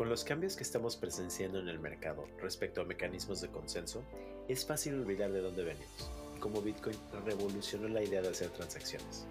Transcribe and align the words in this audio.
Con 0.00 0.08
los 0.08 0.24
cambios 0.24 0.56
que 0.56 0.62
estamos 0.62 0.96
presenciando 0.96 1.58
en 1.58 1.68
el 1.68 1.78
mercado 1.78 2.26
respecto 2.40 2.80
a 2.80 2.84
mecanismos 2.84 3.42
de 3.42 3.48
consenso, 3.48 4.02
es 4.48 4.64
fácil 4.64 4.94
olvidar 4.94 5.30
de 5.30 5.42
dónde 5.42 5.62
venimos, 5.62 6.10
cómo 6.40 6.62
Bitcoin 6.62 6.96
revolucionó 7.26 7.86
la 7.86 8.02
idea 8.02 8.22
de 8.22 8.30
hacer 8.30 8.48
transacciones. 8.48 9.26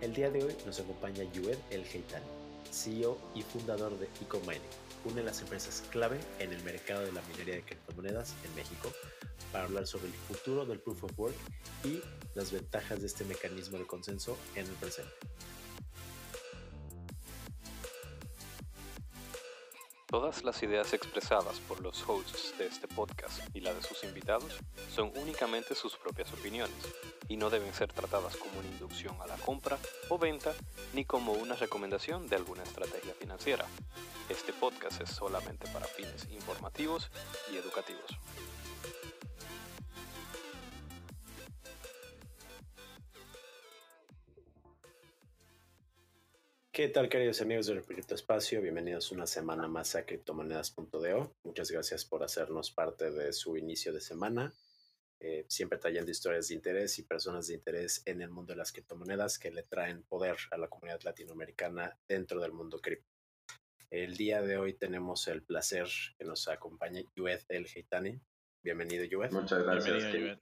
El 0.00 0.12
día 0.12 0.28
de 0.28 0.42
hoy 0.42 0.56
nos 0.66 0.80
acompaña 0.80 1.22
Yued 1.32 1.58
El 1.70 1.84
Heitani, 1.84 2.26
CEO 2.72 3.18
y 3.36 3.42
fundador 3.42 3.96
de 4.00 4.08
EcoMining, 4.20 4.60
una 5.04 5.14
de 5.14 5.22
las 5.22 5.42
empresas 5.42 5.84
clave 5.90 6.18
en 6.40 6.52
el 6.52 6.64
mercado 6.64 7.02
de 7.02 7.12
la 7.12 7.22
minería 7.30 7.54
de 7.54 7.62
criptomonedas 7.62 8.34
en 8.44 8.52
México, 8.56 8.90
para 9.52 9.66
hablar 9.66 9.86
sobre 9.86 10.08
el 10.08 10.14
futuro 10.14 10.66
del 10.66 10.80
Proof 10.80 11.04
of 11.04 11.16
Work 11.20 11.36
y 11.84 12.00
las 12.34 12.50
ventajas 12.50 13.00
de 13.00 13.06
este 13.06 13.24
mecanismo 13.24 13.78
de 13.78 13.86
consenso 13.86 14.36
en 14.56 14.66
el 14.66 14.72
presente. 14.72 15.14
Todas 20.10 20.42
las 20.42 20.60
ideas 20.64 20.92
expresadas 20.92 21.60
por 21.68 21.80
los 21.80 22.02
hosts 22.08 22.58
de 22.58 22.66
este 22.66 22.88
podcast 22.88 23.38
y 23.54 23.60
la 23.60 23.72
de 23.72 23.80
sus 23.80 24.02
invitados 24.02 24.58
son 24.92 25.12
únicamente 25.14 25.76
sus 25.76 25.96
propias 25.96 26.32
opiniones 26.32 26.74
y 27.28 27.36
no 27.36 27.48
deben 27.48 27.72
ser 27.72 27.92
tratadas 27.92 28.36
como 28.36 28.58
una 28.58 28.68
inducción 28.68 29.14
a 29.22 29.28
la 29.28 29.36
compra 29.36 29.78
o 30.08 30.18
venta 30.18 30.52
ni 30.94 31.04
como 31.04 31.34
una 31.34 31.54
recomendación 31.54 32.28
de 32.28 32.34
alguna 32.34 32.64
estrategia 32.64 33.14
financiera. 33.14 33.66
Este 34.28 34.52
podcast 34.52 35.00
es 35.00 35.10
solamente 35.10 35.68
para 35.70 35.86
fines 35.86 36.26
informativos 36.32 37.08
y 37.52 37.56
educativos. 37.56 38.18
¿Qué 46.72 46.86
tal 46.88 47.08
queridos 47.08 47.40
amigos 47.40 47.66
del 47.66 47.82
Proyecto 47.82 48.14
Espacio? 48.14 48.62
Bienvenidos 48.62 49.10
una 49.10 49.26
semana 49.26 49.66
más 49.66 49.96
a 49.96 50.06
criptomonedas.do. 50.06 51.34
Muchas 51.42 51.68
gracias 51.68 52.04
por 52.04 52.22
hacernos 52.22 52.70
parte 52.70 53.10
de 53.10 53.32
su 53.32 53.56
inicio 53.56 53.92
de 53.92 54.00
semana. 54.00 54.54
Eh, 55.18 55.44
siempre 55.48 55.78
trayendo 55.78 56.12
historias 56.12 56.46
de 56.46 56.54
interés 56.54 56.96
y 57.00 57.02
personas 57.02 57.48
de 57.48 57.54
interés 57.54 58.02
en 58.06 58.22
el 58.22 58.30
mundo 58.30 58.52
de 58.52 58.58
las 58.58 58.70
criptomonedas 58.70 59.40
que 59.40 59.50
le 59.50 59.64
traen 59.64 60.04
poder 60.04 60.36
a 60.52 60.58
la 60.58 60.68
comunidad 60.68 61.00
latinoamericana 61.02 61.98
dentro 62.06 62.40
del 62.40 62.52
mundo 62.52 62.78
cripto. 62.78 63.10
El 63.90 64.16
día 64.16 64.40
de 64.40 64.56
hoy 64.56 64.74
tenemos 64.74 65.26
el 65.26 65.42
placer 65.42 65.88
que 66.16 66.24
nos 66.24 66.46
acompañe 66.46 67.04
Yued 67.16 67.40
El 67.48 67.66
Heitani. 67.66 68.20
Bienvenido, 68.62 69.04
Yued. 69.04 69.32
Muchas 69.32 69.64
gracias. 69.64 70.38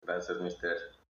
Gracias, 0.00 0.40
Mister. 0.40 1.01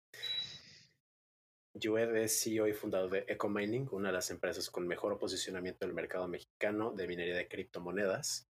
Yued 1.75 2.15
es 2.17 2.43
CEO 2.43 2.69
y 2.69 2.75
fundador 2.75 3.11
de 3.11 3.25
EcoMining, 3.29 3.89
una 3.93 4.09
de 4.09 4.15
las 4.15 4.31
empresas 4.31 4.69
con 4.69 4.87
mejor 4.87 5.19
posicionamiento 5.19 5.85
en 5.85 5.91
el 5.91 5.95
mercado 5.95 6.29
mexicano 6.29 6.93
de 6.93 7.07
minería 7.07 7.37
de 7.37 7.49
criptomonedas, 7.49 8.47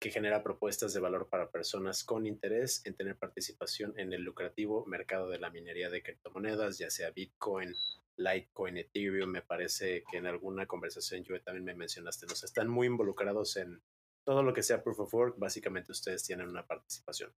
que 0.00 0.10
genera 0.10 0.42
propuestas 0.42 0.94
de 0.94 1.00
valor 1.00 1.28
para 1.28 1.50
personas 1.50 2.04
con 2.04 2.26
interés 2.26 2.84
en 2.84 2.94
tener 2.94 3.16
participación 3.16 3.92
en 3.98 4.12
el 4.12 4.22
lucrativo 4.22 4.86
mercado 4.86 5.28
de 5.28 5.38
la 5.38 5.50
minería 5.50 5.90
de 5.90 6.02
criptomonedas, 6.02 6.78
ya 6.78 6.90
sea 6.90 7.10
Bitcoin, 7.10 7.74
Litecoin, 8.16 8.78
Ethereum. 8.78 9.30
Me 9.30 9.42
parece 9.42 10.02
que 10.10 10.18
en 10.18 10.26
alguna 10.26 10.66
conversación, 10.66 11.22
Yued, 11.22 11.42
también 11.42 11.64
me 11.64 11.74
mencionaste, 11.74 12.26
nos 12.26 12.44
están 12.44 12.68
muy 12.68 12.86
involucrados 12.86 13.56
en 13.56 13.82
todo 14.26 14.42
lo 14.42 14.54
que 14.54 14.62
sea 14.62 14.82
Proof 14.82 15.00
of 15.00 15.14
Work. 15.14 15.38
Básicamente, 15.38 15.92
ustedes 15.92 16.24
tienen 16.24 16.48
una 16.48 16.66
participación. 16.66 17.32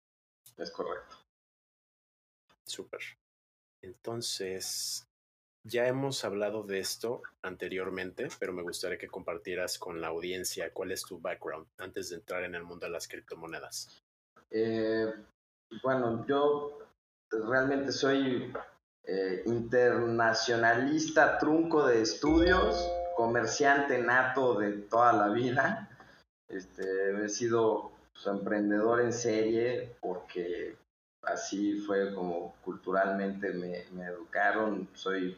Es 0.57 0.71
correcto. 0.71 1.17
Súper. 2.65 3.01
Entonces, 3.81 5.06
ya 5.67 5.87
hemos 5.87 6.23
hablado 6.23 6.63
de 6.63 6.79
esto 6.79 7.21
anteriormente, 7.41 8.29
pero 8.39 8.53
me 8.53 8.63
gustaría 8.63 8.97
que 8.97 9.07
compartieras 9.07 9.77
con 9.77 10.01
la 10.01 10.07
audiencia 10.07 10.71
cuál 10.71 10.91
es 10.91 11.03
tu 11.03 11.19
background 11.19 11.67
antes 11.77 12.09
de 12.09 12.15
entrar 12.15 12.43
en 12.43 12.55
el 12.55 12.63
mundo 12.63 12.85
de 12.85 12.91
las 12.91 13.07
criptomonedas. 13.07 14.01
Eh, 14.49 15.13
bueno, 15.83 16.25
yo 16.25 16.79
realmente 17.29 17.91
soy 17.91 18.53
eh, 19.03 19.43
internacionalista, 19.45 21.37
trunco 21.37 21.85
de 21.85 22.01
estudios, 22.01 22.89
comerciante 23.15 23.97
nato 23.99 24.55
de 24.55 24.71
toda 24.73 25.13
la 25.13 25.29
vida. 25.29 25.89
Este, 26.47 27.25
he 27.25 27.29
sido 27.29 27.91
pues, 28.13 28.25
emprendedor 28.27 29.01
en 29.01 29.11
serie 29.11 29.95
porque 29.99 30.77
así 31.23 31.79
fue 31.81 32.13
como 32.13 32.55
culturalmente 32.63 33.51
me, 33.51 33.83
me 33.91 34.05
educaron. 34.05 34.87
Soy 34.93 35.37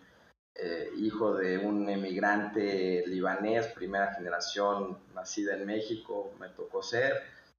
eh, 0.55 0.91
hijo 0.97 1.35
de 1.35 1.57
un 1.57 1.89
emigrante 1.89 3.03
libanés, 3.07 3.67
primera 3.67 4.13
generación, 4.13 4.99
nacida 5.15 5.55
en 5.55 5.65
México, 5.65 6.33
me 6.39 6.49
tocó 6.49 6.83
ser. 6.83 7.13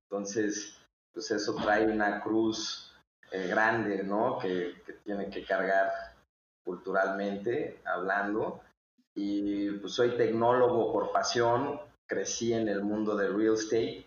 Entonces, 0.05 0.77
pues 1.13 1.31
eso 1.31 1.55
trae 1.55 1.87
una 1.87 2.21
cruz 2.21 2.93
eh, 3.33 3.47
grande, 3.47 4.03
¿no? 4.03 4.39
Que, 4.39 4.75
tiene 5.05 5.31
que 5.31 5.45
cargar 5.45 5.91
culturalmente 6.65 7.81
hablando. 7.85 8.61
Y 9.15 9.71
pues 9.73 9.95
soy 9.95 10.17
tecnólogo 10.17 10.93
por 10.93 11.11
pasión, 11.11 11.81
crecí 12.07 12.53
en 12.53 12.69
el 12.69 12.83
mundo 12.83 13.17
del 13.17 13.35
real 13.37 13.55
estate. 13.55 14.07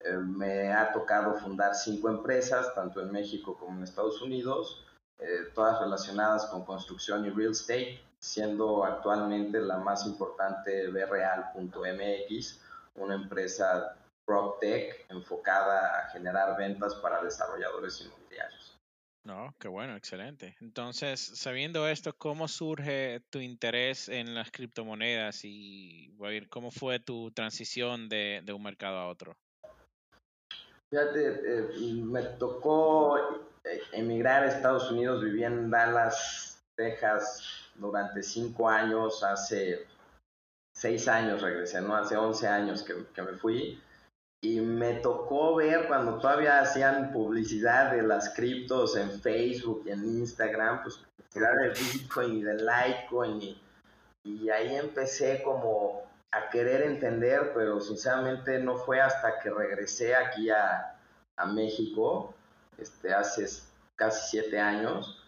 Eh, 0.00 0.16
me 0.16 0.72
ha 0.72 0.92
tocado 0.92 1.34
fundar 1.34 1.74
cinco 1.74 2.08
empresas, 2.08 2.74
tanto 2.74 3.00
en 3.00 3.12
México 3.12 3.56
como 3.56 3.78
en 3.78 3.84
Estados 3.84 4.20
Unidos, 4.20 4.84
todas 5.54 5.80
relacionadas 5.80 6.46
con 6.46 6.64
construcción 6.64 7.24
y 7.26 7.30
real 7.30 7.52
estate 7.52 8.00
siendo 8.22 8.84
actualmente 8.84 9.60
la 9.60 9.78
más 9.78 10.06
importante 10.06 10.86
BReal.mx, 10.88 12.60
una 12.94 13.16
empresa 13.16 13.96
PropTech 14.24 15.06
enfocada 15.10 15.98
a 15.98 16.10
generar 16.10 16.56
ventas 16.56 16.94
para 16.94 17.22
desarrolladores 17.22 18.00
inmobiliarios. 18.00 18.78
No, 19.24 19.54
qué 19.58 19.66
bueno, 19.66 19.96
excelente. 19.96 20.56
Entonces, 20.60 21.20
sabiendo 21.20 21.88
esto, 21.88 22.12
¿cómo 22.16 22.46
surge 22.46 23.20
tu 23.30 23.40
interés 23.40 24.08
en 24.08 24.34
las 24.34 24.52
criptomonedas 24.52 25.40
y 25.42 26.16
cómo 26.48 26.70
fue 26.70 27.00
tu 27.00 27.32
transición 27.32 28.08
de, 28.08 28.44
un 28.54 28.62
mercado 28.62 28.98
a 28.98 29.08
otro? 29.08 29.36
Fíjate, 30.90 31.40
eh, 31.44 32.02
me 32.04 32.22
tocó 32.22 33.18
eh, 33.18 33.51
emigrar 33.92 34.42
a 34.42 34.48
Estados 34.48 34.90
Unidos, 34.90 35.22
viví 35.22 35.44
en 35.44 35.70
Dallas, 35.70 36.62
Texas, 36.76 37.70
durante 37.74 38.22
cinco 38.22 38.68
años, 38.68 39.22
hace 39.22 39.86
seis 40.74 41.08
años 41.08 41.42
regresé, 41.42 41.80
¿no? 41.80 41.96
Hace 41.96 42.16
once 42.16 42.46
años 42.46 42.82
que, 42.82 42.94
que 43.14 43.22
me 43.22 43.32
fui. 43.32 43.80
Y 44.44 44.60
me 44.60 44.94
tocó 44.94 45.54
ver 45.54 45.86
cuando 45.86 46.18
todavía 46.18 46.60
hacían 46.60 47.12
publicidad 47.12 47.92
de 47.92 48.02
las 48.02 48.30
criptos 48.34 48.96
en 48.96 49.20
Facebook 49.20 49.84
y 49.86 49.90
en 49.90 50.04
Instagram, 50.04 50.82
pues 50.82 50.96
publicidad 50.96 51.52
de 51.60 51.68
Bitcoin 51.68 52.38
y 52.38 52.42
de 52.42 52.54
Litecoin. 52.54 53.42
Y, 53.42 53.62
y 54.24 54.50
ahí 54.50 54.74
empecé 54.74 55.42
como 55.44 56.02
a 56.32 56.48
querer 56.50 56.82
entender, 56.82 57.52
pero 57.54 57.80
sinceramente 57.80 58.58
no 58.58 58.76
fue 58.76 59.00
hasta 59.00 59.38
que 59.38 59.50
regresé 59.50 60.16
aquí 60.16 60.50
a, 60.50 60.96
a 61.36 61.46
México, 61.46 62.34
este, 62.78 63.12
hace 63.12 63.46
casi 63.96 64.30
siete 64.30 64.58
años, 64.58 65.22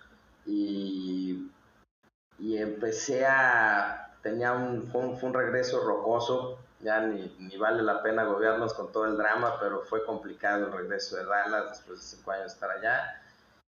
y 0.47 1.51
y 2.39 2.59
empecé 2.59 3.27
a, 3.27 4.13
tenía 4.23 4.53
un, 4.53 4.87
fue 4.89 5.03
un, 5.03 5.35
regreso 5.35 5.85
rocoso, 5.85 6.59
ya 6.81 7.01
ni, 7.01 7.35
ni, 7.39 7.57
vale 7.57 7.83
la 7.83 8.03
pena 8.03 8.25
gobiernos 8.25 8.75
con 8.75 8.93
todo 8.93 9.07
el 9.07 9.17
drama, 9.17 9.59
pero 9.61 9.83
fue 9.83 10.05
complicado 10.05 10.67
el 10.67 10.73
regreso 10.73 11.17
de 11.17 11.25
Dallas 11.25 11.71
después 11.71 12.01
de 12.01 12.17
cinco 12.17 12.33
años 12.33 12.47
de 12.47 12.53
estar 12.55 12.71
allá. 12.71 13.23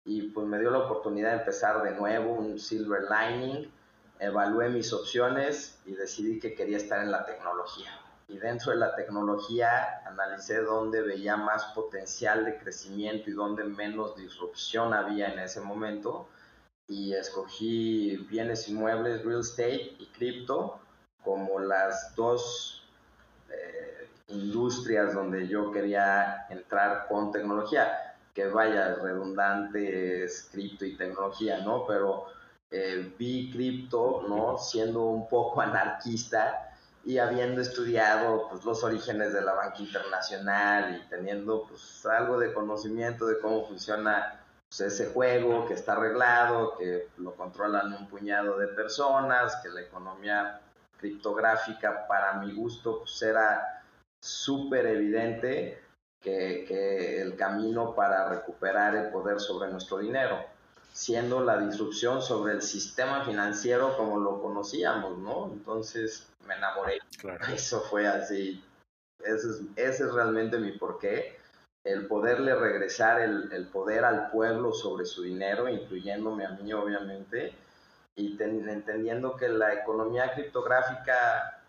Y 0.04 0.30
pues 0.30 0.46
me 0.46 0.58
dio 0.58 0.70
la 0.70 0.78
oportunidad 0.78 1.32
de 1.32 1.38
empezar 1.38 1.82
de 1.82 1.92
nuevo, 1.92 2.34
un 2.34 2.58
silver 2.58 3.04
lining, 3.10 3.70
evalué 4.18 4.68
mis 4.68 4.92
opciones 4.92 5.80
y 5.84 5.94
decidí 5.94 6.38
que 6.38 6.54
quería 6.54 6.76
estar 6.76 7.00
en 7.00 7.10
la 7.10 7.24
tecnología. 7.24 7.90
Y 8.30 8.38
dentro 8.38 8.70
de 8.70 8.78
la 8.78 8.94
tecnología 8.94 10.02
analicé 10.06 10.58
dónde 10.58 11.02
veía 11.02 11.36
más 11.36 11.64
potencial 11.74 12.44
de 12.44 12.58
crecimiento 12.58 13.28
y 13.28 13.32
dónde 13.32 13.64
menos 13.64 14.16
disrupción 14.16 14.94
había 14.94 15.32
en 15.32 15.40
ese 15.40 15.60
momento 15.60 16.28
y 16.86 17.12
escogí 17.12 18.16
bienes 18.30 18.68
inmuebles, 18.68 19.24
real 19.24 19.40
estate 19.40 19.96
y 19.98 20.06
cripto 20.06 20.78
como 21.24 21.58
las 21.58 22.14
dos 22.14 22.84
eh, 23.50 24.08
industrias 24.28 25.12
donde 25.12 25.48
yo 25.48 25.72
quería 25.72 26.46
entrar 26.50 27.08
con 27.08 27.32
tecnología, 27.32 28.16
que 28.32 28.46
vaya 28.46 28.94
redundante 28.94 30.26
cripto 30.52 30.84
y 30.84 30.96
tecnología, 30.96 31.58
¿no? 31.62 31.84
Pero 31.84 32.26
eh, 32.70 33.12
vi 33.18 33.50
cripto, 33.50 34.24
¿no? 34.28 34.56
Siendo 34.56 35.02
un 35.02 35.28
poco 35.28 35.60
anarquista 35.60 36.69
y 37.04 37.18
habiendo 37.18 37.60
estudiado 37.60 38.48
pues, 38.48 38.64
los 38.64 38.84
orígenes 38.84 39.32
de 39.32 39.42
la 39.42 39.54
banca 39.54 39.78
internacional 39.78 40.96
y 40.96 41.08
teniendo 41.08 41.66
pues, 41.66 42.04
algo 42.06 42.38
de 42.38 42.52
conocimiento 42.52 43.26
de 43.26 43.40
cómo 43.40 43.66
funciona 43.66 44.40
pues, 44.68 44.80
ese 44.92 45.12
juego 45.12 45.66
que 45.66 45.74
está 45.74 45.92
arreglado, 45.92 46.76
que 46.76 47.08
lo 47.18 47.34
controlan 47.34 47.94
un 47.94 48.08
puñado 48.08 48.58
de 48.58 48.68
personas, 48.68 49.56
que 49.62 49.70
la 49.70 49.80
economía 49.80 50.60
criptográfica 50.98 52.06
para 52.06 52.34
mi 52.34 52.52
gusto 52.52 52.98
pues 53.00 53.22
era 53.22 53.82
súper 54.22 54.86
evidente 54.86 55.82
que, 56.22 56.66
que 56.68 57.22
el 57.22 57.36
camino 57.36 57.94
para 57.94 58.28
recuperar 58.28 58.94
el 58.94 59.10
poder 59.10 59.40
sobre 59.40 59.70
nuestro 59.70 59.96
dinero, 59.98 60.44
siendo 60.92 61.42
la 61.44 61.58
disrupción 61.58 62.22
sobre 62.22 62.54
el 62.54 62.62
sistema 62.62 63.24
financiero 63.24 63.96
como 63.96 64.18
lo 64.18 64.40
conocíamos, 64.42 65.18
¿no? 65.18 65.50
Entonces 65.52 66.28
me 66.46 66.54
enamoré. 66.54 66.98
Eso 67.54 67.80
fue 67.82 68.06
así. 68.06 68.62
Ese 69.22 69.48
es, 69.50 69.60
ese 69.76 70.04
es 70.04 70.12
realmente 70.12 70.58
mi 70.58 70.72
porqué. 70.72 71.38
El 71.84 72.06
poderle 72.06 72.54
regresar 72.54 73.20
el, 73.20 73.50
el 73.52 73.66
poder 73.68 74.04
al 74.04 74.30
pueblo 74.30 74.72
sobre 74.72 75.06
su 75.06 75.22
dinero, 75.22 75.68
incluyéndome 75.68 76.44
a 76.44 76.50
mí, 76.50 76.72
obviamente, 76.74 77.54
y 78.16 78.36
entendiendo 78.42 79.36
que 79.36 79.48
la 79.48 79.72
economía 79.72 80.32
criptográfica 80.34 81.59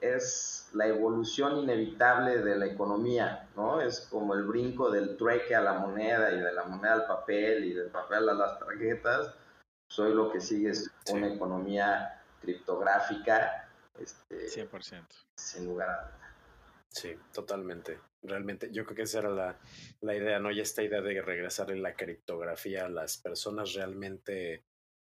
es 0.00 0.68
la 0.72 0.86
evolución 0.86 1.58
inevitable 1.58 2.38
de 2.38 2.56
la 2.56 2.66
economía, 2.66 3.48
¿no? 3.56 3.80
Es 3.80 4.00
como 4.10 4.34
el 4.34 4.44
brinco 4.44 4.90
del 4.90 5.16
trueque 5.16 5.54
a 5.54 5.60
la 5.60 5.74
moneda 5.74 6.32
y 6.32 6.40
de 6.40 6.52
la 6.52 6.64
moneda 6.64 6.94
al 6.94 7.06
papel 7.06 7.64
y 7.64 7.74
del 7.74 7.90
papel 7.90 8.28
a 8.28 8.34
las 8.34 8.58
tarjetas. 8.58 9.34
Soy 9.90 10.14
lo 10.14 10.30
que 10.30 10.40
sigue 10.40 10.70
es 10.70 10.90
una 11.10 11.32
economía 11.32 12.22
criptográfica. 12.40 13.68
Este, 13.98 14.46
100%. 14.46 15.06
Sin 15.34 15.66
lugar 15.66 15.90
a 15.90 16.02
dudas. 16.02 16.18
Sí, 16.90 17.16
totalmente. 17.32 17.98
Realmente, 18.22 18.70
yo 18.72 18.84
creo 18.84 18.96
que 18.96 19.02
esa 19.02 19.20
era 19.20 19.30
la, 19.30 19.56
la 20.00 20.14
idea, 20.14 20.38
¿no? 20.38 20.50
Y 20.50 20.60
esta 20.60 20.82
idea 20.82 21.00
de 21.00 21.22
regresar 21.22 21.70
en 21.70 21.82
la 21.82 21.94
criptografía 21.94 22.86
a 22.86 22.88
las 22.88 23.18
personas 23.18 23.74
realmente 23.74 24.64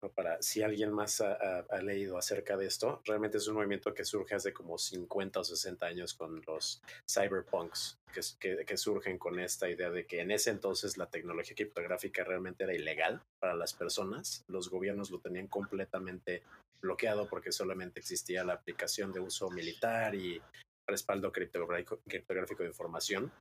para 0.10 0.42
si 0.42 0.62
alguien 0.64 0.92
más 0.92 1.22
ha, 1.22 1.66
leído 1.82 2.18
acerca 2.18 2.58
de 2.58 2.66
esto, 2.66 3.02
realmente 3.06 3.38
es 3.38 3.48
un 3.48 3.56
movimiento 3.56 3.94
que 3.94 4.06
surge 4.06 4.36
hace 4.36 4.54
como 4.54 4.78
50 4.78 5.40
o 5.40 5.44
60 5.44 5.86
años 5.86 6.14
con 6.14 6.42
los 6.48 6.82
cyberpunks, 7.10 7.98
que, 8.40 8.66
que, 8.66 8.78
surgen 8.78 9.18
con 9.18 9.40
esta 9.40 9.70
idea 9.70 9.90
de 9.90 10.06
que 10.06 10.22
en 10.22 10.32
ese 10.32 10.52
entonces 10.52 10.98
la 10.98 11.10
tecnología 11.10 11.56
criptográfica 11.56 12.24
realmente 12.24 12.64
era 12.64 12.74
ilegal 12.74 13.22
para 13.40 13.56
las 13.56 13.74
personas, 13.74 14.44
los 14.48 14.70
gobiernos 14.70 15.12
lo 15.12 15.20
tenían 15.20 15.48
completamente 15.48 16.44
bloqueado 16.82 17.28
porque 17.28 17.52
solamente 17.52 18.00
existía 18.00 18.44
la 18.44 18.54
aplicación 18.54 19.12
de 19.12 19.20
uso 19.20 19.50
militar 19.50 20.16
y 20.16 20.42
respaldo 20.88 21.32
criptográfico 21.32 22.64
de 22.64 22.70
información 22.70 23.32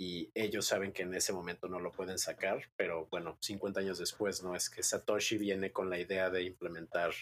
y 0.00 0.30
ellos 0.34 0.66
saben 0.66 0.92
que 0.92 1.02
en 1.02 1.14
ese 1.14 1.32
momento 1.32 1.68
no 1.68 1.78
lo 1.78 1.92
pueden 1.92 2.18
sacar, 2.18 2.62
pero 2.76 3.06
bueno, 3.10 3.36
50 3.40 3.80
años 3.80 3.98
después, 3.98 4.42
¿no? 4.42 4.54
Es 4.54 4.68
que 4.68 4.82
Satoshi 4.82 5.38
viene 5.38 5.70
con 5.70 5.90
la 5.90 5.98
idea 5.98 6.30
de 6.30 6.42
implementar 6.42 7.12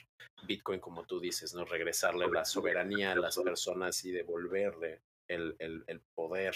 Bitcoin, 0.46 0.80
como 0.80 1.04
tú 1.04 1.20
dices, 1.20 1.54
¿no? 1.54 1.64
Regresarle 1.64 2.26
la 2.28 2.44
soberanía 2.44 3.12
a 3.12 3.16
las 3.16 3.38
personas 3.38 4.04
y 4.04 4.12
devolverle 4.12 5.00
el, 5.28 5.56
el, 5.58 6.00
poder 6.14 6.54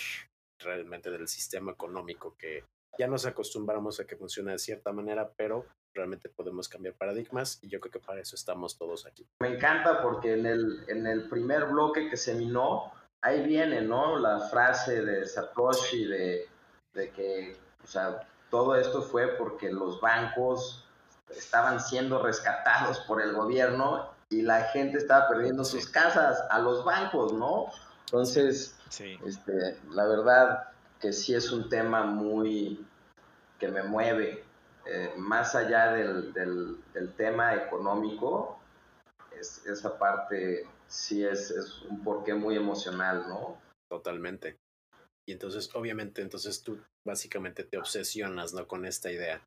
realmente 0.59 1.11
del 1.11 1.29
sistema 1.29 1.73
económico 1.73 2.37
que 2.37 2.65
ya 2.99 3.07
nos 3.07 3.27
acostumbramos 3.27 4.01
a 4.01 4.07
que 4.07 4.17
funcione 4.17 4.53
de 4.53 4.59
cierta 4.59 4.93
manera, 4.93 5.33
pero 5.37 5.67
realmente 5.95 6.29
podemos 6.29 6.69
cambiar 6.69 6.95
paradigmas 6.95 7.59
y 7.63 7.69
yo 7.69 7.81
creo 7.81 7.93
que 7.93 8.01
para 8.01 8.21
eso 8.21 8.37
estamos 8.37 8.77
todos 8.79 9.07
aquí. 9.07 9.27
Me 9.41 9.49
encanta 9.49 10.03
porque 10.03 10.35
en 10.35 10.47
el, 10.47 10.85
en 10.89 11.07
el 11.07 11.29
primer 11.29 11.67
bloque 11.67 12.09
que 12.09 12.17
se 12.17 12.35
minó, 12.35 12.93
ahí 13.25 13.43
viene, 13.43 13.81
¿no? 13.81 14.19
La 14.19 14.39
frase 14.39 15.03
de 15.03 15.27
Satoshi 15.27 16.05
de, 16.05 16.49
de 16.93 17.11
que, 17.11 17.57
o 17.83 17.87
sea, 17.87 18.21
todo 18.51 18.77
esto 18.77 19.03
fue 19.03 19.29
porque 19.39 19.73
los 19.73 20.01
bancos 20.01 20.87
estaban 21.31 21.81
siendo 21.81 22.23
rescatados 22.23 23.01
por 23.01 23.23
el 23.23 23.33
gobierno 23.33 24.11
y 24.29 24.43
la 24.43 24.65
gente 24.65 24.99
estaba 24.99 25.27
perdiendo 25.27 25.65
sus 25.65 25.89
casas 25.89 26.45
a 26.51 26.59
los 26.59 26.85
bancos, 26.85 27.33
¿no? 27.33 27.67
Entonces, 28.07 28.77
este, 29.25 29.79
la 29.91 30.07
verdad 30.07 30.69
que 31.01 31.13
sí 31.13 31.35
es 31.35 31.51
un 31.51 31.69
tema 31.71 32.05
muy 32.05 32.87
que 33.59 33.69
me 33.69 33.83
mueve, 33.83 34.45
eh, 34.85 35.15
más 35.17 35.55
allá 35.55 35.93
del, 35.93 36.33
del, 36.35 36.77
del 36.93 37.13
tema 37.15 37.55
económico, 37.55 38.61
es, 39.41 39.65
esa 39.67 39.99
parte 39.99 40.69
sí 40.95 41.25
es, 41.25 41.51
es 41.51 41.83
un 41.83 42.03
porqué 42.03 42.35
muy 42.35 42.57
emocional, 42.57 43.25
¿no? 43.29 43.61
Totalmente. 43.91 44.59
Y 45.27 45.33
entonces, 45.33 45.75
obviamente, 45.75 46.23
entonces 46.23 46.63
tú 46.63 46.79
básicamente 47.05 47.65
te 47.65 47.79
obsesionas, 47.79 48.55
¿no? 48.55 48.67
Con 48.69 48.85
esta 48.87 49.11
idea. 49.11 49.43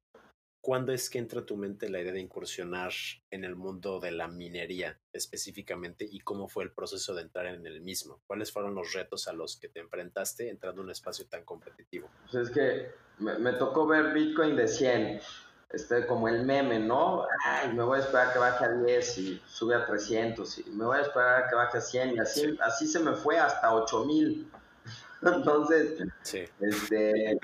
¿Cuándo 0.61 0.91
es 0.91 1.09
que 1.09 1.19
entra 1.19 1.41
a 1.41 1.45
tu 1.45 1.55
mente 1.55 1.89
la 1.89 2.01
idea 2.01 2.11
de 2.11 2.19
incursionar 2.19 2.91
en 3.31 3.45
el 3.45 3.55
mundo 3.55 4.01
de 4.01 4.11
la 4.11 4.27
minería 4.27 4.99
específicamente 5.13 6.05
y 6.09 6.19
cómo 6.19 6.49
fue 6.49 6.65
el 6.65 6.73
proceso 6.73 7.15
de 7.15 7.21
entrar 7.21 7.45
en 7.45 7.65
el 7.65 7.79
mismo? 7.79 8.21
¿Cuáles 8.27 8.51
fueron 8.51 8.75
los 8.75 8.91
retos 8.91 9.29
a 9.29 9.33
los 9.33 9.57
que 9.57 9.69
te 9.69 9.79
enfrentaste 9.79 10.49
entrando 10.49 10.81
en 10.81 10.87
un 10.87 10.91
espacio 10.91 11.25
tan 11.27 11.45
competitivo? 11.45 12.09
Pues 12.23 12.49
es 12.49 12.53
que 12.53 12.91
me, 13.19 13.37
me 13.37 13.53
tocó 13.53 13.87
ver 13.87 14.13
Bitcoin 14.13 14.57
de 14.57 14.67
100 14.67 15.21
este, 15.69 16.07
como 16.07 16.27
el 16.27 16.45
meme, 16.45 16.79
¿no? 16.79 17.25
Ay, 17.45 17.73
me 17.73 17.83
voy 17.83 17.99
a 17.99 18.01
esperar 18.01 18.33
que 18.33 18.39
baje 18.39 18.65
a 18.65 18.71
10 18.71 19.17
y 19.17 19.41
sube 19.45 19.75
a 19.75 19.85
300 19.85 20.59
y 20.59 20.69
me 20.71 20.85
voy 20.85 20.97
a 20.97 21.01
esperar 21.01 21.43
a 21.43 21.47
que 21.49 21.55
baje 21.55 21.77
a 21.77 21.81
100 21.81 22.15
y 22.15 22.19
así, 22.19 22.57
así 22.61 22.87
se 22.87 22.99
me 22.99 23.13
fue 23.13 23.37
hasta 23.37 23.73
8000. 23.73 24.51
Entonces, 25.21 26.03
sí. 26.21 26.45
Este, 26.59 27.39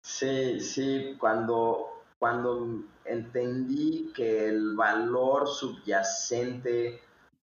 sí, 0.00 0.60
sí, 0.60 1.16
cuando, 1.20 2.02
cuando 2.18 2.82
entendí 3.04 4.12
que 4.14 4.48
el 4.48 4.74
valor 4.74 5.48
subyacente 5.48 7.00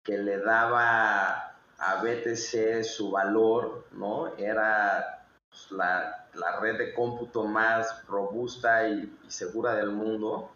que 0.03 0.19
le 0.19 0.39
daba 0.39 1.57
a 1.79 2.03
BTC 2.03 2.85
su 2.85 3.11
valor, 3.11 3.87
¿no? 3.93 4.37
Era 4.37 5.27
pues, 5.49 5.71
la, 5.71 6.24
la 6.37 6.61
red 6.61 6.79
de 6.79 6.95
cómputo 6.95 7.45
más 7.45 8.07
robusta 8.07 8.89
y, 8.89 9.13
segura 9.29 9.75
del 9.75 9.91
mundo 9.91 10.51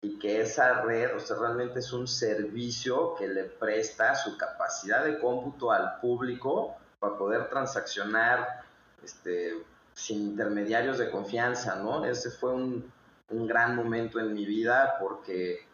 y 0.00 0.18
que 0.18 0.40
esa 0.40 0.82
red, 0.82 1.16
o 1.16 1.20
sea, 1.20 1.36
realmente 1.36 1.80
es 1.80 1.92
un 1.92 2.06
servicio 2.06 3.14
que 3.16 3.26
le 3.26 3.44
presta 3.44 4.14
su 4.14 4.36
capacidad 4.36 5.04
de 5.04 5.18
cómputo 5.18 5.72
al 5.72 5.98
público 6.00 6.76
para 7.00 7.16
poder 7.16 7.48
transaccionar 7.48 8.62
este, 9.02 9.64
sin 9.94 10.30
intermediarios 10.30 10.98
de 10.98 11.10
confianza, 11.10 11.76
¿no? 11.76 12.04
Ese 12.04 12.30
fue 12.30 12.52
un, 12.54 12.92
un 13.30 13.46
gran 13.46 13.74
momento 13.74 14.20
en 14.20 14.32
mi 14.32 14.44
vida 14.44 14.96
porque 15.00 15.66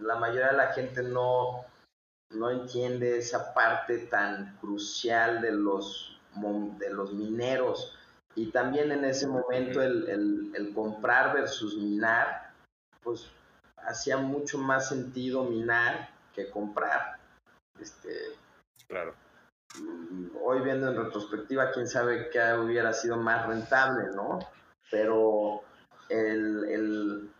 la 0.00 0.16
mayoría 0.16 0.48
de 0.48 0.56
la 0.56 0.72
gente 0.72 1.02
no, 1.02 1.64
no 2.30 2.50
entiende 2.50 3.18
esa 3.18 3.52
parte 3.54 3.98
tan 3.98 4.56
crucial 4.60 5.40
de 5.40 5.52
los, 5.52 6.18
de 6.78 6.90
los 6.90 7.12
mineros 7.12 7.96
y 8.34 8.50
también 8.50 8.92
en 8.92 9.04
ese 9.04 9.26
momento 9.26 9.82
el, 9.82 10.52
el, 10.54 10.72
comprar 10.74 11.34
versus 11.34 11.76
minar, 11.76 12.52
pues 13.02 13.30
hacía 13.78 14.18
mucho 14.18 14.58
más 14.58 14.88
sentido 14.88 15.44
minar 15.44 16.10
que 16.34 16.48
comprar. 16.50 17.18
Este, 17.80 18.36
claro. 18.86 19.14
Mm, 19.78 20.28
hoy 20.42 20.60
viendo 20.60 20.88
en 20.88 20.96
retrospectiva, 20.96 21.72
quién 21.72 21.88
sabe 21.88 22.30
qué 22.30 22.54
hubiera 22.54 22.92
sido 22.92 23.16
más 23.16 23.46
rentable, 23.46 24.14
¿no? 24.14 24.38
Pero 24.90 25.62
el, 26.08 26.64
el, 26.68 27.30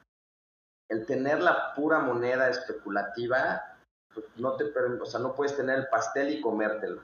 el 0.88 1.06
tener 1.06 1.40
la 1.40 1.72
pura 1.74 2.00
moneda 2.00 2.48
especulativa, 2.48 3.76
pues 4.12 4.26
no 4.36 4.56
te 4.56 4.64
o 4.64 5.06
sea, 5.06 5.20
no 5.20 5.34
puedes 5.34 5.56
tener 5.56 5.78
el 5.78 5.88
pastel 5.88 6.30
y 6.30 6.40
comértelo. 6.40 7.02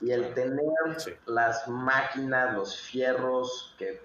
Y 0.00 0.10
el 0.10 0.32
tener 0.34 0.64
las 1.26 1.68
máquinas, 1.68 2.54
los 2.54 2.76
fierros 2.76 3.74
que 3.78 4.00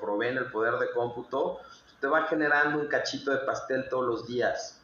proveen 0.00 0.38
el 0.38 0.50
poder 0.50 0.74
de 0.78 0.90
cómputo, 0.92 1.60
te 2.00 2.06
va 2.06 2.24
generando 2.24 2.78
un 2.78 2.86
cachito 2.86 3.30
de 3.30 3.38
pastel 3.38 3.88
todos 3.88 4.06
los 4.06 4.26
días. 4.26 4.80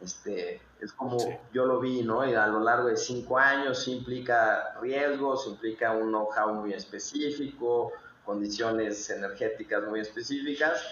Este, 0.00 0.60
es 0.80 0.92
como 0.92 1.18
yo 1.52 1.66
lo 1.66 1.80
vi, 1.80 2.02
¿no? 2.02 2.26
Y 2.26 2.34
a 2.34 2.46
lo 2.46 2.60
largo 2.60 2.88
de 2.88 2.96
cinco 2.96 3.38
años 3.38 3.86
implica 3.88 4.74
riesgos, 4.80 5.46
implica 5.46 5.92
un 5.92 6.08
know-how 6.08 6.54
muy 6.54 6.72
específico, 6.72 7.92
condiciones 8.24 9.10
energéticas 9.10 9.82
muy 9.84 10.00
específicas, 10.00 10.82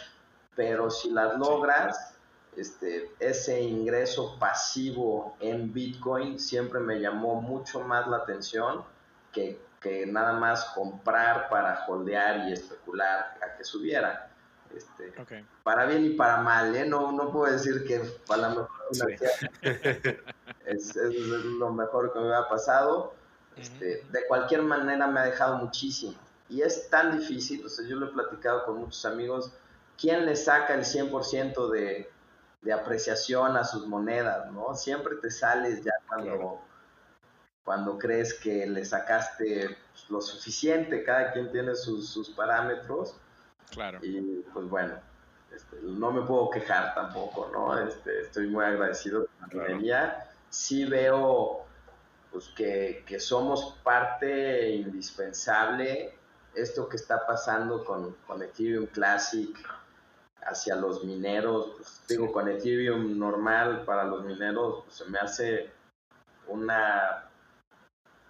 pero 0.55 0.91
si 0.91 1.11
las 1.11 1.39
logras, 1.39 2.08
este, 2.59 3.13
ese 3.21 3.61
ingreso 3.61 4.37
pasivo 4.39 5.37
en 5.39 5.73
Bitcoin 5.73 6.41
siempre 6.41 6.81
me 6.81 6.99
llamó 6.99 7.41
mucho 7.41 7.81
más 7.81 8.09
la 8.09 8.19
atención 8.19 8.85
que, 9.33 9.61
que 9.81 10.07
nada 10.07 10.33
más 10.33 10.65
comprar 10.75 11.49
para 11.49 11.87
holdear 11.87 12.49
y 12.49 12.53
especular 12.53 13.39
a 13.41 13.57
que 13.57 13.63
subiera. 13.63 14.31
Este, 14.75 15.15
Para 15.63 15.87
bien 15.87 16.05
y 16.05 16.11
para 16.11 16.39
mal, 16.39 16.75
¿eh? 16.77 16.85
no, 16.85 17.13
no 17.13 17.33
puedo 17.33 17.51
decir 17.51 17.87
que 17.87 18.01
para 18.27 18.43
la 18.43 18.49
mejor 18.51 18.69
es, 20.67 20.97
es, 20.97 21.15
lo 21.15 21.73
mejor 21.73 22.13
que 22.13 22.19
me 22.19 22.35
ha 22.35 22.49
pasado. 22.49 23.15
Este, 23.57 24.05
de 24.11 24.27
cualquier 24.27 24.63
manera 24.63 25.07
me 25.07 25.21
ha 25.21 25.25
dejado 25.25 25.57
muchísimo. 25.59 26.15
Y 26.49 26.63
es 26.63 26.91
tan 26.91 27.19
difícil, 27.19 27.65
o 27.65 27.69
sea, 27.69 27.87
yo 27.87 27.97
lo 27.97 28.07
he 28.07 28.13
platicado 28.13 28.65
con 28.67 28.79
muchos 28.79 29.05
amigos, 29.05 29.53
¿quién 29.99 30.27
le 30.27 30.37
saca 30.37 30.75
el 30.75 30.83
100% 30.85 31.71
de, 31.71 32.11
de 32.61 32.73
apreciación 32.73 33.57
a 33.57 33.65
sus 33.65 33.87
monedas, 33.87 34.51
¿no? 34.53 34.75
Siempre 34.75 35.17
te 35.17 35.31
sales 35.31 35.85
ya 35.85 35.93
cuando, 36.09 36.61
cuando 37.65 37.99
crees 37.99 38.35
que 38.35 38.67
le 38.67 38.85
sacaste 38.85 39.77
lo 40.09 40.21
suficiente, 40.21 41.05
cada 41.05 41.33
quien 41.33 41.53
tiene 41.53 41.75
sus, 41.75 42.09
sus 42.09 42.31
parámetros. 42.31 43.17
Claro. 43.71 44.01
Y 44.03 44.45
pues 44.53 44.69
bueno, 44.69 44.95
este, 45.55 45.77
no 45.83 46.11
me 46.11 46.23
puedo 46.23 46.51
quejar 46.51 46.95
tampoco, 46.95 47.51
¿no? 47.53 47.79
Este, 47.79 48.23
estoy 48.23 48.49
muy 48.49 48.65
agradecido 48.65 49.27
con 49.27 49.59
la 49.59 49.79
claro. 49.79 50.15
Sí 50.51 50.85
veo 50.87 51.67
pues, 52.33 52.49
que, 52.57 53.05
que, 53.07 53.21
somos 53.21 53.79
parte 53.85 54.71
indispensable. 54.71 56.15
Esto 56.55 56.89
que 56.89 56.97
está 56.97 57.27
pasando 57.27 57.85
con, 57.85 58.15
con 58.27 58.43
Ethereum 58.43 58.87
Classic 58.87 59.55
hacia 60.49 60.77
los 60.77 61.05
mineros, 61.05 61.73
pues, 61.77 62.03
digo, 62.09 62.33
con 62.33 62.49
Ethereum 62.49 63.19
normal 63.19 63.85
para 63.85 64.05
los 64.05 64.25
mineros, 64.25 64.85
pues, 64.85 64.97
se 64.97 65.05
me 65.07 65.19
hace 65.19 65.71
una 66.47 67.25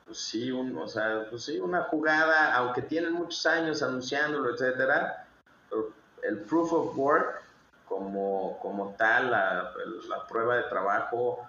pues 0.04 0.20
sí, 0.20 0.50
un, 0.50 0.76
o 0.78 0.88
sea, 0.88 1.26
pues 1.28 1.44
sí, 1.44 1.60
una 1.60 1.82
jugada, 1.82 2.54
aunque 2.54 2.80
tienen 2.80 3.12
muchos 3.12 3.44
años 3.44 3.82
anunciándolo, 3.82 4.54
etcétera, 4.54 5.26
el 6.22 6.38
proof 6.40 6.72
of 6.72 6.96
work 6.96 7.42
como, 7.84 8.58
como 8.60 8.94
tal, 8.96 9.30
la, 9.30 9.70
la 10.08 10.26
prueba 10.26 10.56
de 10.56 10.62
trabajo 10.64 11.46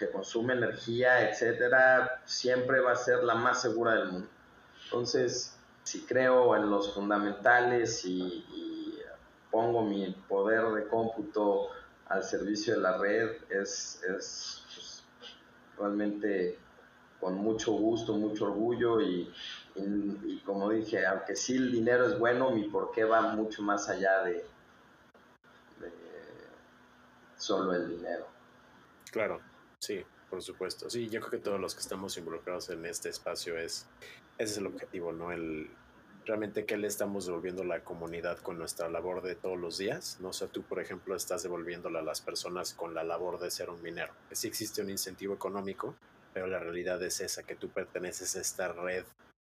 que 0.00 0.10
consume 0.10 0.54
energía, 0.54 1.28
etcétera, 1.28 2.22
siempre 2.24 2.80
va 2.80 2.92
a 2.92 2.96
ser 2.96 3.22
la 3.22 3.34
más 3.34 3.60
segura 3.60 3.94
del 3.96 4.12
mundo. 4.12 4.28
Entonces, 4.84 5.58
si 5.82 6.06
creo 6.06 6.56
en 6.56 6.70
los 6.70 6.94
fundamentales 6.94 8.04
y, 8.06 8.44
y 8.50 8.79
pongo 9.50 9.82
mi 9.82 10.10
poder 10.28 10.64
de 10.72 10.88
cómputo 10.88 11.68
al 12.06 12.24
servicio 12.24 12.74
de 12.74 12.80
la 12.80 12.98
red, 12.98 13.30
es, 13.48 14.02
es 14.02 14.64
pues, 14.74 15.04
realmente 15.78 16.58
con 17.20 17.34
mucho 17.34 17.72
gusto, 17.72 18.14
mucho 18.14 18.46
orgullo 18.46 19.00
y, 19.00 19.32
como 20.44 20.70
dije, 20.70 21.06
aunque 21.06 21.36
sí 21.36 21.56
el 21.56 21.70
dinero 21.70 22.06
es 22.06 22.18
bueno, 22.18 22.50
mi 22.50 22.64
porqué 22.64 23.04
va 23.04 23.20
mucho 23.34 23.62
más 23.62 23.88
allá 23.88 24.22
de, 24.22 24.44
de 25.80 25.92
solo 27.36 27.74
el 27.74 27.88
dinero. 27.88 28.26
Claro, 29.12 29.40
sí, 29.78 30.02
por 30.30 30.42
supuesto. 30.42 30.88
Sí, 30.88 31.08
yo 31.08 31.20
creo 31.20 31.30
que 31.30 31.38
todos 31.38 31.60
los 31.60 31.74
que 31.74 31.80
estamos 31.80 32.16
involucrados 32.16 32.70
en 32.70 32.86
este 32.86 33.10
espacio 33.10 33.58
es, 33.58 33.86
ese 34.38 34.52
es 34.52 34.58
el 34.58 34.66
objetivo, 34.66 35.12
¿no? 35.12 35.30
El 35.30 35.70
realmente 36.26 36.64
qué 36.64 36.76
le 36.76 36.86
estamos 36.86 37.26
devolviendo 37.26 37.62
a 37.62 37.66
la 37.66 37.84
comunidad 37.84 38.38
con 38.38 38.58
nuestra 38.58 38.88
labor 38.88 39.22
de 39.22 39.34
todos 39.34 39.58
los 39.58 39.78
días. 39.78 40.18
No 40.20 40.32
sé, 40.32 40.48
tú, 40.48 40.62
por 40.62 40.80
ejemplo, 40.80 41.14
estás 41.16 41.42
devolviéndole 41.42 41.98
a 41.98 42.02
las 42.02 42.20
personas 42.20 42.74
con 42.74 42.94
la 42.94 43.04
labor 43.04 43.38
de 43.38 43.50
ser 43.50 43.70
un 43.70 43.82
minero. 43.82 44.12
Sí 44.32 44.48
existe 44.48 44.82
un 44.82 44.90
incentivo 44.90 45.34
económico, 45.34 45.96
pero 46.32 46.46
la 46.46 46.58
realidad 46.58 47.02
es 47.02 47.20
esa, 47.20 47.42
que 47.42 47.56
tú 47.56 47.68
perteneces 47.68 48.36
a 48.36 48.40
esta 48.40 48.72
red 48.72 49.04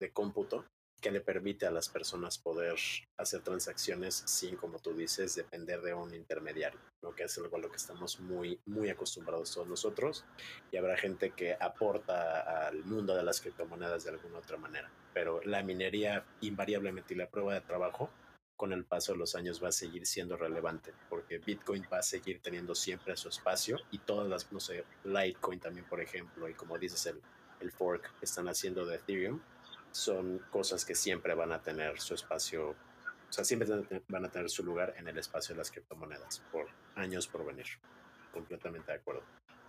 de 0.01 0.11
cómputo 0.11 0.65
que 1.03 1.11
le 1.11 1.21
permite 1.21 1.67
a 1.67 1.71
las 1.71 1.89
personas 1.89 2.39
poder 2.39 2.77
hacer 3.19 3.43
transacciones 3.43 4.23
sin, 4.25 4.57
como 4.57 4.79
tú 4.79 4.95
dices, 4.95 5.35
depender 5.35 5.83
de 5.83 5.93
un 5.93 6.15
intermediario, 6.15 6.79
lo 7.03 7.15
que 7.15 7.25
es 7.25 7.37
algo 7.37 7.57
a 7.57 7.61
lo 7.61 7.69
que 7.69 7.77
estamos 7.77 8.21
muy, 8.21 8.59
muy 8.67 8.89
acostumbrados 8.89 9.53
todos 9.53 9.67
nosotros. 9.67 10.25
Y 10.71 10.77
habrá 10.77 10.97
gente 10.97 11.33
que 11.33 11.57
aporta 11.61 12.69
al 12.69 12.85
mundo 12.85 13.17
de 13.17 13.25
las 13.25 13.41
criptomonedas 13.41 14.05
de 14.05 14.11
alguna 14.11 14.39
otra 14.39 14.57
manera. 14.57 14.91
Pero 15.13 15.43
la 15.43 15.63
minería 15.63 16.25
invariablemente 16.41 17.15
y 17.15 17.17
la 17.19 17.29
prueba 17.29 17.53
de 17.53 17.61
trabajo 17.61 18.09
con 18.57 18.73
el 18.73 18.85
paso 18.85 19.13
de 19.13 19.19
los 19.19 19.35
años 19.35 19.63
va 19.63 19.69
a 19.69 19.73
seguir 19.73 20.07
siendo 20.07 20.37
relevante, 20.37 20.95
porque 21.09 21.39
Bitcoin 21.39 21.85
va 21.93 21.99
a 21.99 22.03
seguir 22.03 22.41
teniendo 22.41 22.77
siempre 22.77 23.17
su 23.17 23.29
espacio 23.29 23.77
y 23.91 23.99
todas 23.99 24.29
las, 24.29 24.53
no 24.53 24.61
sé, 24.61 24.85
Litecoin 25.03 25.59
también, 25.59 25.85
por 25.87 26.01
ejemplo, 26.01 26.49
y 26.49 26.55
como 26.55 26.79
dices, 26.79 27.05
el, 27.07 27.21
el 27.59 27.73
fork 27.73 28.17
que 28.21 28.25
están 28.25 28.49
haciendo 28.49 28.87
de 28.87 28.97
Ethereum, 28.97 29.41
son 29.93 30.39
cosas 30.51 30.85
que 30.85 30.95
siempre 30.95 31.35
van 31.35 31.53
a 31.53 31.63
tener 31.63 32.01
su 32.01 32.15
espacio, 32.15 32.71
o 32.71 33.33
sea, 33.33 33.45
siempre 33.45 33.69
van 34.09 34.25
a 34.25 34.31
tener 34.31 34.51
su 34.51 34.65
lugar 34.65 34.95
en 34.97 35.09
el 35.09 35.19
espacio 35.19 35.55
de 35.55 35.59
las 35.59 35.71
criptomonedas 35.71 36.43
por 36.51 36.67
años 36.97 37.27
por 37.27 37.47
venir. 37.47 37.67
Completamente 38.33 38.91
de 38.91 38.99
acuerdo. 38.99 39.23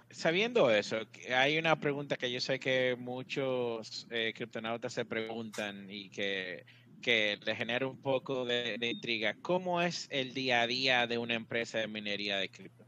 Sabiendo 0.09 0.69
eso, 0.71 0.97
hay 1.35 1.57
una 1.57 1.79
pregunta 1.79 2.15
que 2.15 2.31
yo 2.31 2.39
sé 2.39 2.59
que 2.59 2.95
muchos 2.97 4.07
eh, 4.09 4.33
criptonautas 4.35 4.93
se 4.93 5.05
preguntan 5.05 5.89
y 5.89 6.09
que 6.09 6.65
que 7.03 7.37
le 7.45 7.55
genera 7.55 7.85
un 7.85 8.01
poco 8.01 8.45
de, 8.45 8.79
intriga. 8.81 9.35
¿Cómo 9.43 9.79
es 9.81 10.07
el 10.09 10.33
día 10.33 10.61
a 10.61 10.67
día 10.67 11.05
de 11.05 11.19
una 11.19 11.35
empresa 11.35 11.77
de 11.77 11.87
minería 11.87 12.37
de 12.37 12.49
cripto? 12.49 12.83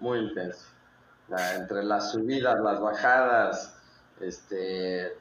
Muy 0.00 0.18
intenso. 0.18 0.66
entre 1.54 1.84
las 1.84 2.10
subidas, 2.10 2.58
las 2.60 2.80
bajadas, 2.80 3.76
este, 4.20 5.12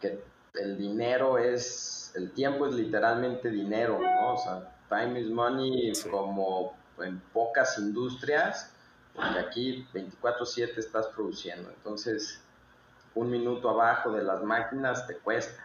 que 0.00 0.22
el 0.54 0.76
dinero 0.76 1.38
es, 1.38 2.12
el 2.14 2.32
tiempo 2.32 2.66
es 2.66 2.74
literalmente 2.74 3.50
dinero, 3.50 3.98
¿no? 4.00 4.34
O 4.34 4.38
sea, 4.38 4.72
time 4.88 5.20
is 5.20 5.28
money 5.28 5.92
como 6.10 6.76
en 7.00 7.20
pocas 7.32 7.78
industrias, 7.78 8.72
porque 9.14 9.38
aquí 9.38 9.86
24/7 9.92 10.78
estás 10.78 11.06
produciendo. 11.08 11.70
Entonces, 11.70 12.40
un 13.14 13.30
minuto 13.30 13.70
abajo 13.70 14.12
de 14.12 14.22
las 14.22 14.42
máquinas 14.42 15.06
te 15.06 15.16
cuesta 15.16 15.62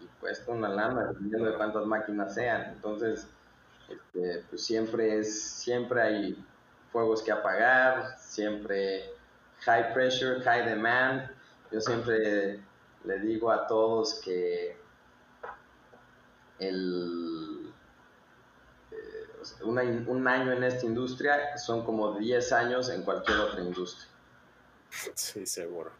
y 0.00 0.06
cuesta 0.20 0.52
una 0.52 0.68
lana, 0.68 1.08
dependiendo 1.08 1.50
de 1.50 1.56
cuántas 1.56 1.86
máquinas 1.86 2.34
sean. 2.34 2.72
Entonces, 2.74 3.26
este, 3.88 4.44
pues 4.48 4.64
siempre 4.64 5.18
es, 5.18 5.42
siempre 5.42 6.02
hay 6.02 6.44
fuegos 6.90 7.22
que 7.22 7.32
apagar, 7.32 8.18
siempre 8.18 9.10
high 9.60 9.92
pressure, 9.92 10.40
high 10.42 10.68
demand. 10.68 11.30
Yo 11.70 11.80
siempre 11.80 12.60
le 13.04 13.18
digo 13.20 13.50
a 13.50 13.66
todos 13.66 14.20
que 14.24 14.76
el, 16.58 17.72
eh, 18.90 19.26
un 19.64 20.28
año 20.28 20.52
en 20.52 20.64
esta 20.64 20.86
industria 20.86 21.56
son 21.58 21.84
como 21.84 22.14
10 22.14 22.52
años 22.52 22.88
en 22.88 23.02
cualquier 23.02 23.38
otra 23.38 23.60
industria. 23.60 24.08
Sí, 25.14 25.46
seguro 25.46 25.90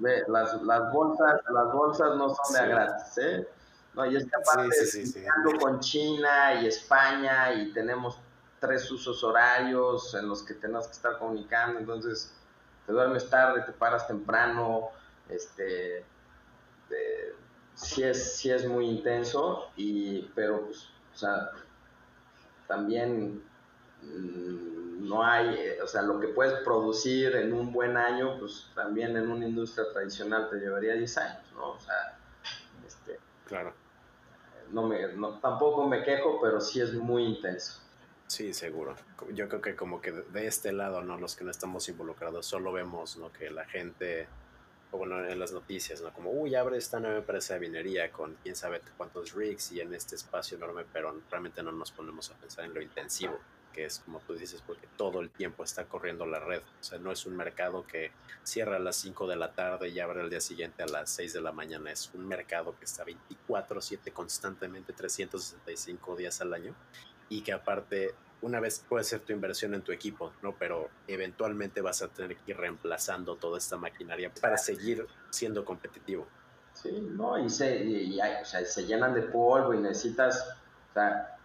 las, 0.00 0.62
las, 0.62 0.92
bolsas, 0.92 1.40
las 1.52 1.72
bolsas 1.72 2.16
no 2.16 2.34
son 2.34 2.54
de 2.54 2.68
gratis, 2.68 3.18
¿eh? 3.18 3.48
No, 3.94 4.06
y 4.06 4.16
es 4.16 4.24
que 4.24 4.30
aparte 4.36 4.86
sí, 4.86 5.26
con 5.58 5.80
China 5.80 6.54
y 6.62 6.66
España 6.66 7.52
y 7.52 7.72
tenemos 7.72 8.18
tres 8.60 8.90
usos 8.90 9.22
horarios 9.24 10.14
en 10.14 10.28
los 10.28 10.42
que 10.42 10.54
tenemos 10.54 10.86
que 10.86 10.92
estar 10.92 11.18
comunicando, 11.18 11.80
entonces 11.80 12.32
te 12.86 12.92
duermes 12.92 13.28
tarde, 13.28 13.62
te 13.62 13.72
paras 13.72 14.06
temprano, 14.06 14.90
este, 15.28 16.04
sí, 17.74 18.02
es, 18.02 18.36
sí 18.36 18.50
es 18.50 18.66
muy 18.66 18.86
intenso, 18.86 19.70
y, 19.76 20.22
pero 20.34 20.64
pues, 20.66 20.88
o 21.12 21.16
sea, 21.16 21.50
también 22.66 23.42
mm, 24.02 25.08
no 25.08 25.24
hay, 25.24 25.54
eh, 25.54 25.82
o 25.82 25.86
sea, 25.86 26.02
lo 26.02 26.20
que 26.20 26.28
puedes 26.28 26.62
producir 26.62 27.34
en 27.36 27.52
un 27.52 27.72
buen 27.72 27.96
año, 27.96 28.38
pues 28.38 28.70
también 28.74 29.16
en 29.16 29.30
una 29.30 29.46
industria 29.46 29.86
tradicional 29.92 30.48
te 30.50 30.56
llevaría 30.56 30.94
10 30.94 31.18
años, 31.18 31.52
¿no? 31.54 31.70
O 31.72 31.80
sea, 31.80 32.18
este, 32.86 33.18
claro. 33.46 33.72
No 34.70 34.86
me, 34.86 35.12
no, 35.14 35.40
tampoco 35.40 35.86
me 35.88 36.04
quejo, 36.04 36.38
pero 36.40 36.60
sí 36.60 36.80
es 36.80 36.94
muy 36.94 37.24
intenso. 37.24 37.80
Sí, 38.28 38.54
seguro. 38.54 38.94
Yo 39.34 39.48
creo 39.48 39.60
que 39.60 39.74
como 39.74 40.00
que 40.00 40.12
de 40.12 40.46
este 40.46 40.70
lado, 40.70 41.02
¿no? 41.02 41.18
Los 41.18 41.34
que 41.34 41.42
no 41.42 41.50
estamos 41.50 41.88
involucrados, 41.88 42.46
solo 42.46 42.70
vemos, 42.70 43.16
¿no? 43.16 43.32
Que 43.32 43.50
la 43.50 43.64
gente, 43.64 44.28
o 44.92 44.98
bueno, 44.98 45.24
en 45.24 45.38
las 45.38 45.52
noticias, 45.52 46.00
¿no? 46.00 46.12
Como, 46.12 46.30
uy, 46.30 46.54
abre 46.54 46.76
esta 46.76 47.00
nueva 47.00 47.18
empresa 47.18 47.54
de 47.54 47.60
minería 47.60 48.10
con 48.10 48.36
quién 48.42 48.56
sabe 48.56 48.80
cuántos 48.96 49.32
rigs 49.34 49.72
y 49.72 49.80
en 49.80 49.94
este 49.94 50.16
espacio 50.16 50.56
enorme, 50.56 50.84
pero 50.92 51.14
realmente 51.30 51.62
no 51.62 51.72
nos 51.72 51.92
ponemos 51.92 52.30
a 52.30 52.34
pensar 52.34 52.64
en 52.64 52.74
lo 52.74 52.82
intensivo 52.82 53.38
que 53.72 53.84
es 53.86 54.00
como 54.00 54.20
tú 54.20 54.34
dices, 54.34 54.62
porque 54.66 54.86
todo 54.96 55.20
el 55.20 55.30
tiempo 55.30 55.64
está 55.64 55.84
corriendo 55.84 56.26
la 56.26 56.40
red. 56.40 56.62
O 56.62 56.82
sea, 56.82 56.98
no 56.98 57.12
es 57.12 57.26
un 57.26 57.36
mercado 57.36 57.86
que 57.86 58.12
cierra 58.42 58.76
a 58.76 58.80
las 58.80 58.96
5 58.96 59.26
de 59.26 59.36
la 59.36 59.52
tarde 59.52 59.88
y 59.88 60.00
abre 60.00 60.22
el 60.22 60.30
día 60.30 60.40
siguiente 60.40 60.82
a 60.82 60.86
las 60.86 61.10
6 61.10 61.32
de 61.34 61.40
la 61.40 61.52
mañana. 61.52 61.90
Es 61.90 62.10
un 62.14 62.26
mercado 62.26 62.76
que 62.78 62.84
está 62.84 63.04
24/7 63.04 64.12
constantemente, 64.12 64.92
365 64.92 66.16
días 66.16 66.40
al 66.40 66.54
año 66.54 66.74
y 67.28 67.42
que 67.42 67.52
aparte 67.52 68.14
una 68.42 68.60
vez 68.60 68.84
puede 68.88 69.04
ser 69.04 69.20
tu 69.20 69.32
inversión 69.32 69.74
en 69.74 69.82
tu 69.82 69.92
equipo, 69.92 70.32
¿no? 70.42 70.54
Pero 70.58 70.88
eventualmente 71.06 71.80
vas 71.80 72.02
a 72.02 72.08
tener 72.08 72.36
que 72.36 72.52
ir 72.52 72.56
reemplazando 72.56 73.36
toda 73.36 73.58
esta 73.58 73.76
maquinaria 73.76 74.32
para 74.40 74.56
seguir 74.56 75.06
siendo 75.30 75.64
competitivo. 75.64 76.26
Sí, 76.72 76.90
no, 77.10 77.38
y 77.38 77.50
se, 77.50 77.84
y, 77.84 78.18
o 78.18 78.44
sea, 78.44 78.64
se 78.64 78.86
llenan 78.86 79.14
de 79.14 79.22
polvo 79.22 79.74
y 79.74 79.78
necesitas, 79.78 80.56
o 80.90 80.94
sea, 80.94 81.36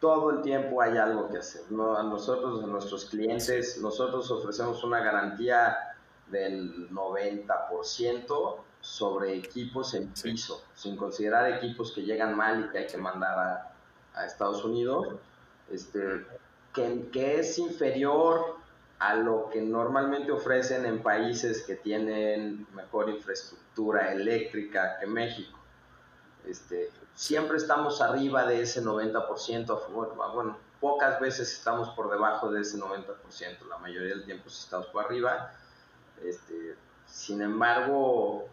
todo 0.00 0.30
el 0.30 0.42
tiempo 0.42 0.80
hay 0.80 0.96
algo 0.96 1.28
que 1.28 1.38
hacer. 1.38 1.62
¿no? 1.70 1.96
A 1.96 2.02
nosotros, 2.02 2.62
a 2.62 2.66
nuestros 2.66 3.06
clientes, 3.06 3.78
nosotros 3.80 4.30
ofrecemos 4.30 4.82
una 4.84 5.00
garantía 5.00 5.76
del 6.30 6.88
90% 6.90 8.56
sobre 8.80 9.36
equipos 9.36 9.94
en 9.94 10.08
piso, 10.12 10.62
sin 10.74 10.96
considerar 10.96 11.50
equipos 11.52 11.92
que 11.92 12.02
llegan 12.02 12.36
mal 12.36 12.64
y 12.64 12.70
que 12.70 12.78
hay 12.78 12.86
que 12.86 12.98
mandar 12.98 13.38
a, 13.38 13.75
a 14.16 14.26
Estados 14.26 14.64
Unidos, 14.64 15.08
este, 15.70 16.26
que, 16.74 17.08
que, 17.12 17.40
es 17.40 17.58
inferior 17.58 18.56
a 18.98 19.14
lo 19.14 19.50
que 19.50 19.60
normalmente 19.60 20.32
ofrecen 20.32 20.86
en 20.86 21.02
países 21.02 21.62
que 21.62 21.76
tienen 21.76 22.66
mejor 22.74 23.08
infraestructura 23.10 24.12
eléctrica 24.12 24.98
que 24.98 25.06
México. 25.06 25.58
Este, 26.46 26.90
siempre 27.14 27.56
estamos 27.56 28.00
arriba 28.00 28.46
de 28.46 28.62
ese 28.62 28.82
90%, 28.82 29.88
bueno, 30.34 30.58
pocas 30.80 31.20
veces 31.20 31.52
estamos 31.52 31.90
por 31.90 32.10
debajo 32.10 32.50
de 32.50 32.60
ese 32.62 32.78
90%, 32.78 33.68
la 33.68 33.78
mayoría 33.78 34.10
del 34.10 34.24
tiempo 34.24 34.48
estamos 34.48 34.86
por 34.88 35.04
arriba. 35.04 35.52
Este, 36.22 36.76
sin 37.06 37.42
embargo, 37.42 38.48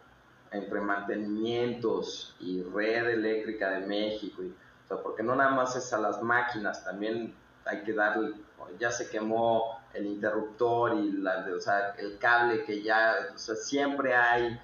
entre 0.50 0.80
mantenimientos 0.80 2.36
y 2.40 2.62
red 2.62 3.08
eléctrica 3.10 3.70
de 3.70 3.86
México, 3.86 4.42
y, 4.42 4.54
o 4.84 4.88
sea, 4.88 5.02
porque 5.02 5.22
no 5.22 5.34
nada 5.34 5.50
más 5.50 5.76
es 5.76 5.92
a 5.92 5.98
las 5.98 6.22
máquinas, 6.22 6.84
también 6.84 7.34
hay 7.64 7.82
que 7.82 7.92
darle, 7.92 8.34
ya 8.78 8.90
se 8.90 9.08
quemó 9.08 9.80
el 9.94 10.06
interruptor 10.06 10.94
y 10.94 11.12
la, 11.12 11.46
o 11.56 11.60
sea, 11.60 11.94
el 11.98 12.18
cable 12.18 12.64
que 12.64 12.82
ya, 12.82 13.14
o 13.34 13.38
sea, 13.38 13.54
siempre 13.54 14.14
hay 14.14 14.60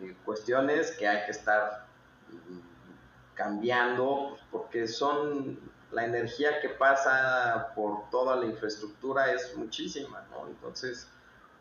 eh, 0.00 0.16
cuestiones 0.24 0.92
que 0.92 1.06
hay 1.06 1.24
que 1.26 1.32
estar 1.32 1.86
mm, 2.30 3.34
cambiando 3.34 4.38
porque 4.50 4.86
son 4.86 5.58
la 5.90 6.04
energía 6.04 6.60
que 6.60 6.68
pasa 6.68 7.72
por 7.74 8.08
toda 8.10 8.36
la 8.36 8.46
infraestructura 8.46 9.32
es 9.32 9.56
muchísima, 9.56 10.24
¿no? 10.30 10.46
Entonces, 10.46 11.08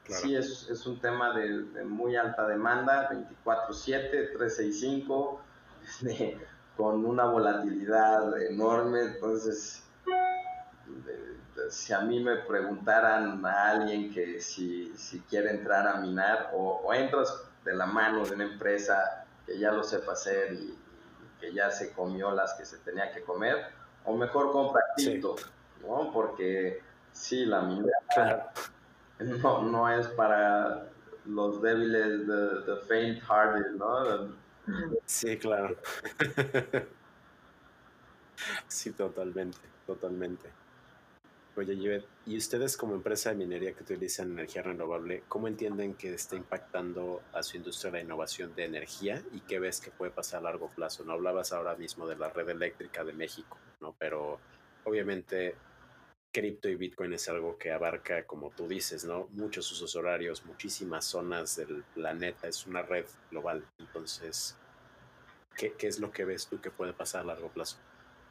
sí 0.04 0.36
es, 0.36 0.70
es, 0.70 0.86
un 0.86 1.00
tema 1.00 1.34
de, 1.34 1.84
muy 1.86 2.16
alta 2.16 2.48
demanda, 2.48 3.10
24/7, 3.10 4.38
365, 4.38 5.42
este, 5.84 6.48
con 6.78 7.06
una 7.06 7.26
volatilidad 7.26 8.42
enorme, 8.42 9.02
entonces 9.02 9.84
si 11.70 11.94
a 11.94 12.02
mí 12.02 12.24
me 12.24 12.38
preguntaran 12.38 13.46
a 13.46 13.70
alguien 13.72 14.14
que 14.14 14.40
si, 14.40 14.96
si 14.96 15.20
quiere 15.22 15.50
entrar 15.50 15.88
a 15.88 16.00
minar 16.00 16.52
o, 16.54 16.94
entras 16.94 17.44
de 17.66 17.74
la 17.74 17.86
mano 17.86 18.26
de 18.26 18.36
una 18.36 18.46
empresa 18.46 19.26
que 19.46 19.58
ya 19.58 19.72
lo 19.72 19.84
sepa 19.84 20.14
hacer 20.14 20.54
y, 20.54 20.78
que 21.40 21.54
ya 21.54 21.70
se 21.70 21.94
comió 21.94 22.32
las 22.32 22.56
que 22.56 22.66
se 22.66 22.78
tenía 22.80 23.12
que 23.12 23.22
comer, 23.22 23.68
o 24.06 24.16
mejor 24.16 24.52
compra 24.52 24.82
cripto, 24.96 25.36
¿no? 25.82 26.12
Porque 26.12 26.82
sí, 27.12 27.46
la 27.46 27.62
minera 27.62 28.52
no, 29.20 29.62
no 29.62 29.90
es 29.92 30.08
para 30.08 30.88
los 31.26 31.62
débiles 31.62 32.28
de, 32.28 32.62
de 32.62 32.82
faint 32.88 33.22
hearted, 33.22 33.72
¿no? 33.76 34.30
Sí, 35.06 35.38
claro. 35.38 35.78
sí, 38.68 38.92
totalmente, 38.94 39.60
totalmente. 39.86 40.50
Oye, 41.56 42.06
y 42.28 42.38
ustedes 42.38 42.78
como 42.78 42.94
empresa 42.94 43.32
de 43.32 43.36
minería 43.36 43.74
que 43.74 43.82
utilizan 43.84 44.30
energía 44.32 44.62
renovable, 44.62 45.24
¿cómo 45.28 45.48
entienden 45.48 45.96
que 45.96 46.14
está 46.14 46.36
impactando 46.36 47.24
a 47.34 47.42
su 47.42 47.58
industria 47.58 47.92
la 47.94 48.02
innovación 48.02 48.54
de 48.54 48.66
energía 48.66 49.24
y 49.34 49.40
qué 49.42 49.60
ves 49.60 49.82
que 49.82 49.90
puede 49.90 50.12
pasar 50.12 50.42
a 50.42 50.44
largo 50.44 50.70
plazo? 50.70 51.04
No 51.04 51.14
hablabas 51.14 51.54
ahora 51.54 51.76
mismo 51.76 52.06
de 52.08 52.16
la 52.16 52.30
red 52.30 52.48
eléctrica 52.50 53.04
de 53.04 53.14
México, 53.14 53.58
¿no? 53.82 53.96
Pero 53.98 54.40
obviamente 54.84 55.56
cripto 56.38 56.70
y 56.70 56.76
Bitcoin 56.76 57.14
es 57.14 57.28
algo 57.30 57.58
que 57.58 57.72
abarca, 57.72 58.24
como 58.28 58.52
tú 58.52 58.68
dices, 58.68 59.04
¿no? 59.06 59.28
Muchos 59.32 59.72
usos 59.72 59.96
horarios, 59.96 60.46
muchísimas 60.46 61.04
zonas 61.04 61.56
del 61.56 61.84
planeta, 61.96 62.48
es 62.48 62.68
una 62.68 62.84
red 62.84 63.06
global. 63.32 63.66
Entonces, 63.80 64.56
¿qué, 65.56 65.76
es 65.80 66.00
lo 66.00 66.12
que 66.12 66.26
ves 66.26 66.46
tú 66.46 66.62
que 66.62 66.70
puede 66.70 66.94
pasar 66.94 67.22
a 67.22 67.26
largo 67.26 67.50
plazo? 67.50 67.78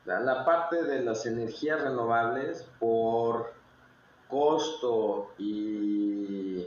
La 0.04 0.44
parte 0.44 0.84
de 0.84 1.02
las 1.02 1.26
energías 1.26 1.82
renovables 1.82 2.62
por 2.78 3.52
costo 4.28 5.34
y, 5.38 6.64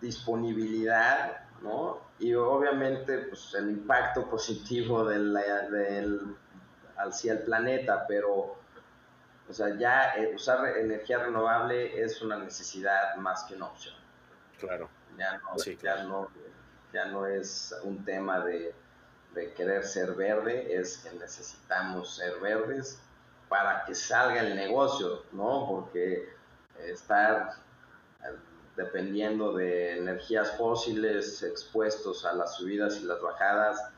disponibilidad, 0.00 1.44
¿no? 1.62 2.00
Y 2.18 2.32
obviamente 2.32 3.18
pues, 3.18 3.54
el 3.54 3.68
impacto 3.68 4.30
positivo 4.30 5.04
del, 5.04 5.34
del, 5.70 6.36
hacia 6.96 7.34
el 7.34 7.38
planeta, 7.40 8.06
pero 8.06 8.56
o 9.48 9.52
sea, 9.52 9.76
ya 9.76 10.14
eh, 10.16 10.34
usar 10.34 10.76
energía 10.78 11.18
renovable 11.18 12.00
es 12.00 12.22
una 12.22 12.38
necesidad 12.38 13.16
más 13.16 13.44
que 13.44 13.54
una 13.54 13.66
opción. 13.66 13.94
Claro. 14.58 14.88
Ya 15.18 15.38
no, 15.38 15.56
Ya 15.56 16.02
no, 16.04 16.28
ya 16.92 17.04
no 17.06 17.26
es 17.26 17.74
un 17.82 18.04
tema 18.04 18.40
de 18.40 18.74
de 19.34 19.52
querer 19.54 19.84
ser 19.84 20.12
verde 20.12 20.74
es 20.74 20.98
que 20.98 21.12
necesitamos 21.16 22.16
ser 22.16 22.38
verdes 22.40 23.00
para 23.48 23.84
que 23.84 23.94
salga 23.94 24.40
el 24.40 24.54
negocio, 24.56 25.24
¿no? 25.32 25.66
Porque 25.68 26.28
estar 26.78 27.54
eh, 28.24 28.36
dependiendo 28.76 29.52
de 29.54 29.98
energías 29.98 30.56
fósiles 30.56 31.42
expuestos 31.42 32.24
a 32.24 32.32
las 32.32 32.56
subidas 32.56 32.98
y 32.98 33.04
las 33.04 33.20
bajadas 33.20 33.91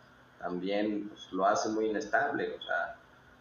también 0.44 1.09
pues, 1.09 1.33
lo 1.33 1.46
hace 1.46 1.70
muy 1.70 1.87
inestable. 1.87 2.54
O 2.54 2.62
sea, 2.62 2.96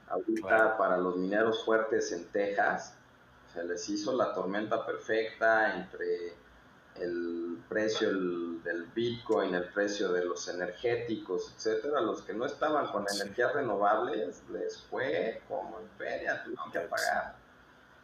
ahorita 0.07 0.77
para 0.77 0.97
los 0.97 1.17
mineros 1.17 1.63
fuertes 1.65 2.11
en 2.13 2.25
Texas 2.29 2.95
se 3.53 3.63
les 3.65 3.87
hizo 3.89 4.15
la 4.15 4.33
tormenta 4.33 4.85
perfecta 4.85 5.75
entre 5.75 6.33
el 6.95 7.57
precio 7.67 8.07
del 8.07 8.85
Bitcoin, 8.95 9.53
el 9.53 9.65
precio 9.69 10.13
de 10.13 10.25
los 10.25 10.47
energéticos, 10.47 11.53
etcétera, 11.55 11.99
los 12.01 12.21
que 12.21 12.33
no 12.33 12.45
estaban 12.45 12.87
con 12.91 13.05
energías 13.13 13.53
renovables 13.53 14.41
les 14.49 14.81
fue 14.83 15.41
como 15.47 15.79
en 15.79 15.89
feria, 15.97 16.43
tuvieron 16.43 16.71
que 16.71 16.79
pagar. 16.79 17.35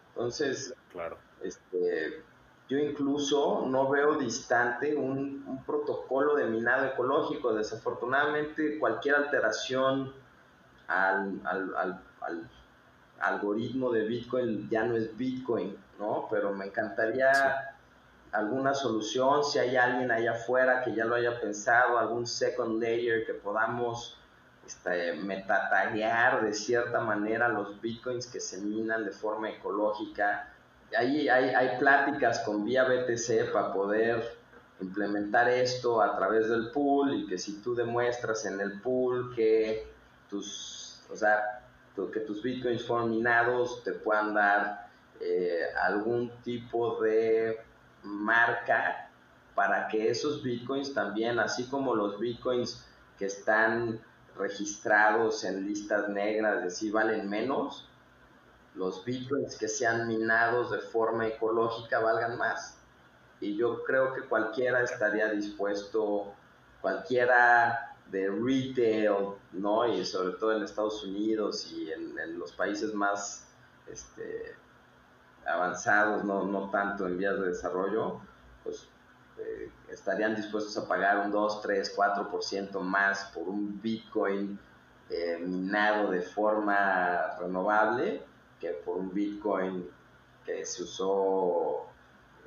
Entonces, 0.10 0.74
claro. 0.92 1.18
este, 1.42 2.24
yo 2.70 2.78
incluso 2.78 3.66
no 3.68 3.90
veo 3.90 4.16
distante 4.16 4.96
un, 4.96 5.44
un, 5.48 5.64
protocolo 5.66 6.36
de 6.36 6.46
minado 6.46 6.86
ecológico. 6.86 7.54
Desafortunadamente, 7.54 8.78
cualquier 8.78 9.16
alteración 9.16 10.14
al, 10.88 11.42
al, 11.44 11.76
al, 11.76 12.02
al, 12.22 12.50
algoritmo 13.20 13.92
de 13.92 14.06
Bitcoin 14.06 14.70
ya 14.70 14.84
no 14.86 14.96
es 14.96 15.18
Bitcoin, 15.18 15.76
¿no? 15.98 16.28
Pero 16.30 16.54
me 16.54 16.66
encantaría 16.66 17.76
alguna 18.32 18.74
solución, 18.74 19.44
si 19.44 19.60
hay 19.60 19.76
alguien 19.76 20.12
allá 20.12 20.34
afuera 20.34 20.84
que 20.84 20.94
ya 20.94 21.06
lo 21.06 21.16
haya 21.16 21.42
pensado, 21.42 21.98
algún 21.98 22.28
second 22.28 22.80
layer 22.80 23.26
que 23.26 23.34
podamos 23.34 24.18
este, 24.66 25.14
metataguear 25.14 26.44
de 26.44 26.54
cierta 26.54 27.00
manera 27.00 27.48
los 27.50 27.82
bitcoins 27.82 28.28
que 28.28 28.40
se 28.40 28.62
minan 28.62 29.04
de 29.04 29.12
forma 29.12 29.50
ecológica. 29.50 30.54
Ahí 30.97 31.30
hay, 31.30 31.49
hay 31.49 31.78
pláticas 31.78 32.39
con 32.39 32.65
vía 32.65 32.84
BTC 32.84 33.52
para 33.52 33.73
poder 33.73 34.38
implementar 34.82 35.49
esto 35.49 36.02
a 36.02 36.15
través 36.15 36.49
del 36.49 36.71
pool 36.71 37.13
y 37.13 37.28
que 37.28 37.38
si 37.38 37.62
tú 37.62 37.75
demuestras 37.75 38.45
en 38.45 38.60
el 38.62 38.82
pool 38.82 39.34
que 39.36 39.88
tus, 40.30 41.02
o 41.12 41.15
sea, 41.15 41.63
que 42.13 42.21
tus 42.21 42.41
bitcoins 42.41 42.86
fueron 42.86 43.12
minados, 43.12 43.84
te 43.84 43.91
puedan 43.91 44.34
dar 44.34 44.88
eh, 45.19 45.63
algún 45.82 46.32
tipo 46.43 47.02
de 47.02 47.60
marca 48.04 49.10
para 49.54 49.89
que 49.89 50.10
esos 50.10 50.41
bitcoins 50.41 50.93
también, 50.93 51.39
así 51.39 51.65
como 51.67 51.93
los 51.93 52.17
bitcoins 52.19 52.86
que 53.17 53.25
están 53.25 53.99
registrados 54.38 55.43
en 55.43 55.65
listas 55.65 56.08
negras, 56.08 56.60
es 56.60 56.63
decir, 56.63 56.93
valen 56.93 57.30
menos, 57.30 57.88
los 58.76 59.04
bitcoins 59.04 59.58
que 59.58 59.68
sean 59.68 60.08
minados 60.08 60.72
de 60.72 60.80
forma 60.80 61.28
ecológica 61.28 62.00
valgan 62.00 62.38
más. 62.38 62.78
Y 63.42 63.56
yo 63.56 63.84
creo 63.84 64.14
que 64.14 64.22
cualquiera 64.24 64.84
estaría 64.84 65.30
dispuesto, 65.32 66.34
cualquiera 66.82 67.96
de 68.12 68.30
retail, 68.30 69.36
¿no? 69.54 69.88
Y 69.88 70.06
sobre 70.06 70.36
todo 70.38 70.56
en 70.56 70.64
Estados 70.64 71.04
Unidos 71.04 71.72
y 71.72 71.92
en, 71.92 72.40
los 72.40 72.52
países 72.54 72.94
más 72.94 73.48
este, 73.88 74.56
avanzados, 75.46 76.24
no, 76.24 76.46
no 76.46 76.70
tanto 76.70 77.08
en 77.08 77.18
vías 77.18 77.40
de 77.40 77.48
desarrollo, 77.48 78.20
pues 78.64 78.90
eh, 79.38 79.72
estarían 79.90 80.36
dispuestos 80.36 80.78
a 80.78 80.88
pagar 80.88 81.26
un 81.26 81.32
2, 81.32 81.62
3, 81.62 81.96
4% 81.96 82.80
más 82.82 83.32
por 83.34 83.48
un 83.48 83.82
Bitcoin 83.82 84.60
eh, 85.10 85.38
minado 85.40 86.12
de 86.12 86.22
forma 86.22 87.38
renovable 87.40 88.24
que 88.60 88.69
por 88.69 88.98
un 88.98 89.13
Bitcoin 89.13 89.89
que 90.45 90.65
se 90.65 90.84
usó 90.84 91.88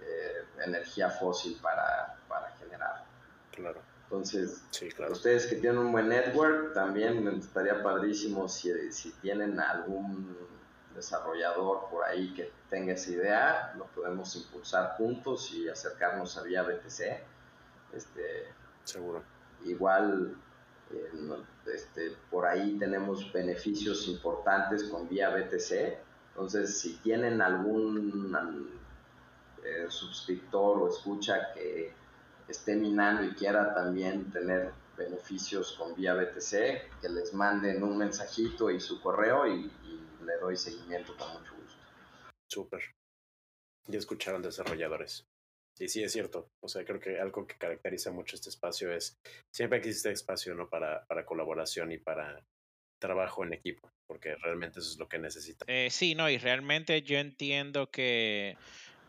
eh, 0.00 0.44
energía 0.64 1.10
fósil 1.10 1.58
para, 1.62 2.16
para 2.28 2.50
generar. 2.52 3.04
Claro. 3.52 3.80
Entonces, 4.04 4.62
ustedes 5.10 5.46
que 5.46 5.56
tienen 5.56 5.78
un 5.78 5.92
buen 5.92 6.08
network, 6.08 6.74
también 6.74 7.26
estaría 7.28 7.82
padrísimo 7.82 8.46
si, 8.46 8.92
si 8.92 9.10
tienen 9.12 9.58
algún 9.58 10.36
desarrollador 10.94 11.88
por 11.90 12.04
ahí 12.04 12.34
que 12.34 12.52
tenga 12.68 12.92
esa 12.92 13.10
idea, 13.10 13.72
lo 13.78 13.86
podemos 13.86 14.36
impulsar 14.36 14.96
juntos 14.98 15.50
y 15.52 15.68
acercarnos 15.68 16.36
a 16.36 16.42
vía 16.42 16.62
BTC. 16.62 17.00
Este, 17.94 18.52
Seguro. 18.84 19.22
Igual 19.64 20.36
eh, 20.90 21.10
este, 21.66 22.12
por 22.30 22.46
ahí 22.46 22.78
tenemos 22.78 23.32
beneficios 23.32 24.08
importantes 24.08 24.84
con 24.84 25.08
vía 25.08 25.30
BTC. 25.30 25.98
Entonces, 26.30 26.80
si 26.80 26.94
tienen 26.98 27.42
algún 27.42 28.70
eh, 29.64 29.86
suscriptor 29.88 30.82
o 30.82 30.88
escucha 30.88 31.52
que 31.54 31.92
esté 32.48 32.74
minando 32.74 33.24
y 33.24 33.34
quiera 33.34 33.74
también 33.74 34.30
tener 34.32 34.72
beneficios 34.96 35.72
con 35.72 35.94
vía 35.94 36.14
BTC, 36.14 37.00
que 37.00 37.08
les 37.08 37.32
manden 37.34 37.82
un 37.82 37.96
mensajito 37.96 38.70
y 38.70 38.80
su 38.80 39.00
correo 39.00 39.46
y, 39.46 39.70
le 40.24 40.38
doy 40.38 40.56
seguimiento 40.56 41.16
con 41.16 41.32
mucho 41.32 41.52
gusto. 41.56 41.80
Súper. 42.46 42.80
Ya 43.88 43.98
escucharon 43.98 44.40
desarrolladores. 44.40 45.26
Sí, 45.74 45.88
sí, 45.88 46.02
es 46.02 46.12
cierto. 46.12 46.50
O 46.60 46.68
sea, 46.68 46.84
creo 46.84 47.00
que 47.00 47.18
algo 47.18 47.46
que 47.46 47.56
caracteriza 47.56 48.12
mucho 48.12 48.36
este 48.36 48.50
espacio 48.50 48.92
es, 48.92 49.18
siempre 49.50 49.78
existe 49.78 50.10
espacio, 50.10 50.54
¿no? 50.54 50.68
Para, 50.68 51.04
para 51.06 51.24
colaboración 51.24 51.92
y 51.92 51.98
para 51.98 52.44
trabajo 52.98 53.44
en 53.44 53.54
equipo, 53.54 53.90
porque 54.06 54.36
realmente 54.36 54.78
eso 54.78 54.90
es 54.90 54.98
lo 54.98 55.08
que 55.08 55.18
necesita. 55.18 55.64
Eh, 55.66 55.88
sí, 55.90 56.14
no, 56.14 56.30
y 56.30 56.38
realmente 56.38 57.02
yo 57.02 57.18
entiendo 57.18 57.90
que 57.90 58.56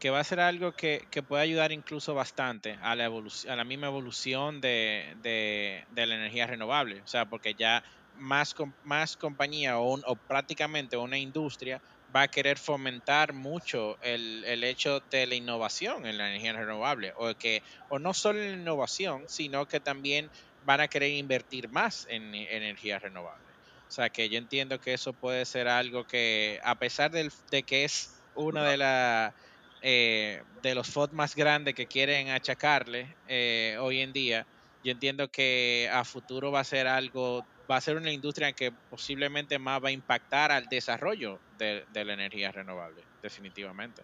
que 0.04 0.10
va 0.10 0.19
a 0.19 0.23
ser 0.26 0.41
algo 0.41 0.73
que, 0.73 1.08
que 1.12 1.23
puede 1.23 1.43
ayudar 1.43 1.71
incluso 1.71 2.13
bastante 2.13 2.78
a 2.82 2.93
la, 2.93 3.06
a 3.06 3.56
la 3.56 3.63
misma 3.63 3.88
evolución 3.88 4.60
de, 4.60 5.15
de, 5.21 5.86
la 5.95 6.15
energía 6.15 6.45
renovable. 6.45 6.99
O 6.99 7.08
sea, 7.08 7.30
porque 7.30 7.54
ya 7.54 7.86
más, 8.17 8.54
más 8.84 9.15
compañía 9.15 9.80
o, 9.80 9.93
o 9.93 10.15
prácticamente 10.17 10.97
una 10.97 11.17
industria 11.17 11.82
va 12.15 12.23
a 12.23 12.28
querer 12.28 12.58
fomentar 12.58 13.34
mucho 13.34 13.97
el, 14.02 14.43
el, 14.45 14.63
hecho 14.63 15.02
de 15.12 15.26
la 15.26 15.36
innovación 15.36 16.06
en 16.06 16.17
la 16.17 16.30
energía 16.30 16.54
renovable. 16.54 17.13
O, 17.17 17.34
que, 17.36 17.63
o 17.89 17.99
no 17.99 18.13
solo 18.13 18.39
en 18.39 18.52
la 18.52 18.58
innovación, 18.58 19.23
sino 19.28 19.67
que 19.67 19.80
también 19.80 20.30
van 20.65 20.82
a 20.82 20.88
querer 20.88 21.12
invertir 21.12 21.69
más 21.69 22.08
en, 22.10 22.34
energía 22.36 22.99
renovable. 22.99 23.43
O 23.88 23.91
sea, 23.91 24.10
que 24.10 24.30
yo 24.30 24.38
entiendo 24.38 24.80
que 24.80 24.93
eso 24.93 25.13
puede 25.13 25.45
ser 25.45 25.67
algo 25.67 26.06
que, 26.06 26.60
a 26.63 26.76
pesar 26.76 27.12
del, 27.12 27.32
de 27.52 27.63
que 27.63 27.84
es 27.84 28.15
una 28.36 28.63
de 28.63 28.78
las 28.78 29.34
eh, 29.82 30.41
de 30.62 30.76
los 30.76 30.88
FOD 30.88 31.12
más 31.12 31.36
grandes 31.36 31.76
que 31.76 31.88
quieren 31.88 32.30
achacarle 32.30 33.17
eh, 33.28 33.78
hoy 33.82 33.99
en 33.99 34.13
día, 34.13 34.47
yo 34.82 34.91
entiendo 34.91 35.30
que 35.30 35.89
a 35.91 36.06
futuro 36.06 36.52
va 36.52 36.62
a 36.62 36.63
ser 36.63 36.88
algo, 36.88 37.45
va 37.69 37.78
a 37.78 37.82
ser 37.82 37.97
una 37.97 38.12
industria 38.12 38.54
que 38.54 38.71
posiblemente 38.71 39.58
más 39.60 39.84
va 39.84 39.89
a 39.89 39.91
impactar 39.91 40.52
al 40.52 40.65
desarrollo 40.65 41.39
de, 41.58 41.86
la 41.93 42.13
energía 42.13 42.52
renovable, 42.52 43.04
definitivamente. 43.21 44.04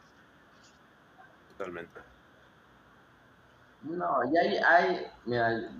Totalmente. 1.57 1.99
No, 3.83 4.19
y 4.31 4.37
hay, 4.37 4.57
hay 4.57 5.07
mira, 5.25 5.71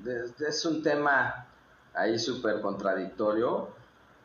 es 0.48 0.66
un 0.66 0.82
tema 0.82 1.46
ahí 1.94 2.18
súper 2.18 2.62
contradictorio, 2.62 3.74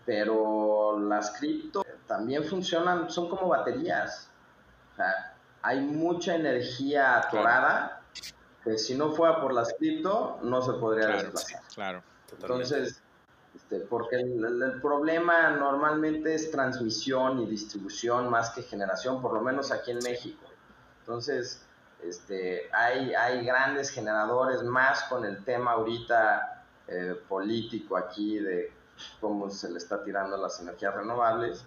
pero 0.05 0.99
las 1.01 1.31
cripto 1.33 1.85
también 2.07 2.45
funcionan, 2.45 3.11
son 3.11 3.29
como 3.29 3.49
baterías. 3.49 4.31
O 4.93 4.97
sea, 4.97 5.35
hay 5.63 5.81
mucha 5.81 6.35
energía 6.35 7.19
atorada 7.19 8.03
que 8.63 8.79
si 8.79 8.95
no 8.95 9.13
fuera 9.13 9.41
por 9.41 9.53
las 9.53 9.75
cripto 9.75 10.39
no 10.43 10.63
se 10.63 10.73
podría 10.75 11.09
desplazar. 11.09 11.61
Claro, 11.75 12.03
Entonces, 12.33 13.03
este, 13.65 13.81
porque 13.81 14.17
el, 14.17 14.81
problema 14.83 15.51
normalmente 15.51 16.35
es 16.35 16.51
transmisión 16.51 17.41
y 17.41 17.47
distribución 17.47 18.29
más 18.29 18.51
que 18.51 18.63
generación, 18.63 19.23
por 19.23 19.33
lo 19.33 19.41
menos 19.41 19.73
aquí 19.73 19.91
en 19.91 19.99
México. 19.99 20.45
Entonces, 21.01 21.65
este, 22.03 22.69
hay, 22.73 23.15
hay 23.15 23.45
grandes 23.45 23.91
generadores 23.91 24.63
más 24.63 25.05
con 25.05 25.25
el 25.25 25.43
tema 25.45 25.73
ahorita 25.73 26.65
eh, 26.89 27.19
político 27.27 27.97
aquí 27.97 28.39
de 28.39 28.71
cómo 29.21 29.49
se 29.51 29.71
le 29.71 29.79
está 29.79 30.05
tirando 30.05 30.37
las 30.37 30.61
energías 30.61 30.95
renovables. 30.95 31.65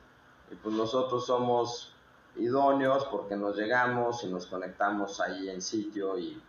Y 0.52 0.56
pues 0.56 0.76
nosotros 0.76 1.26
somos 1.26 1.96
idóneos 2.36 3.06
porque 3.06 3.36
nos 3.36 3.58
llegamos 3.58 4.24
y 4.24 4.28
nos 4.28 4.46
conectamos 4.46 5.20
ahí 5.20 5.50
en 5.50 5.62
sitio 5.62 6.18
y 6.20 6.42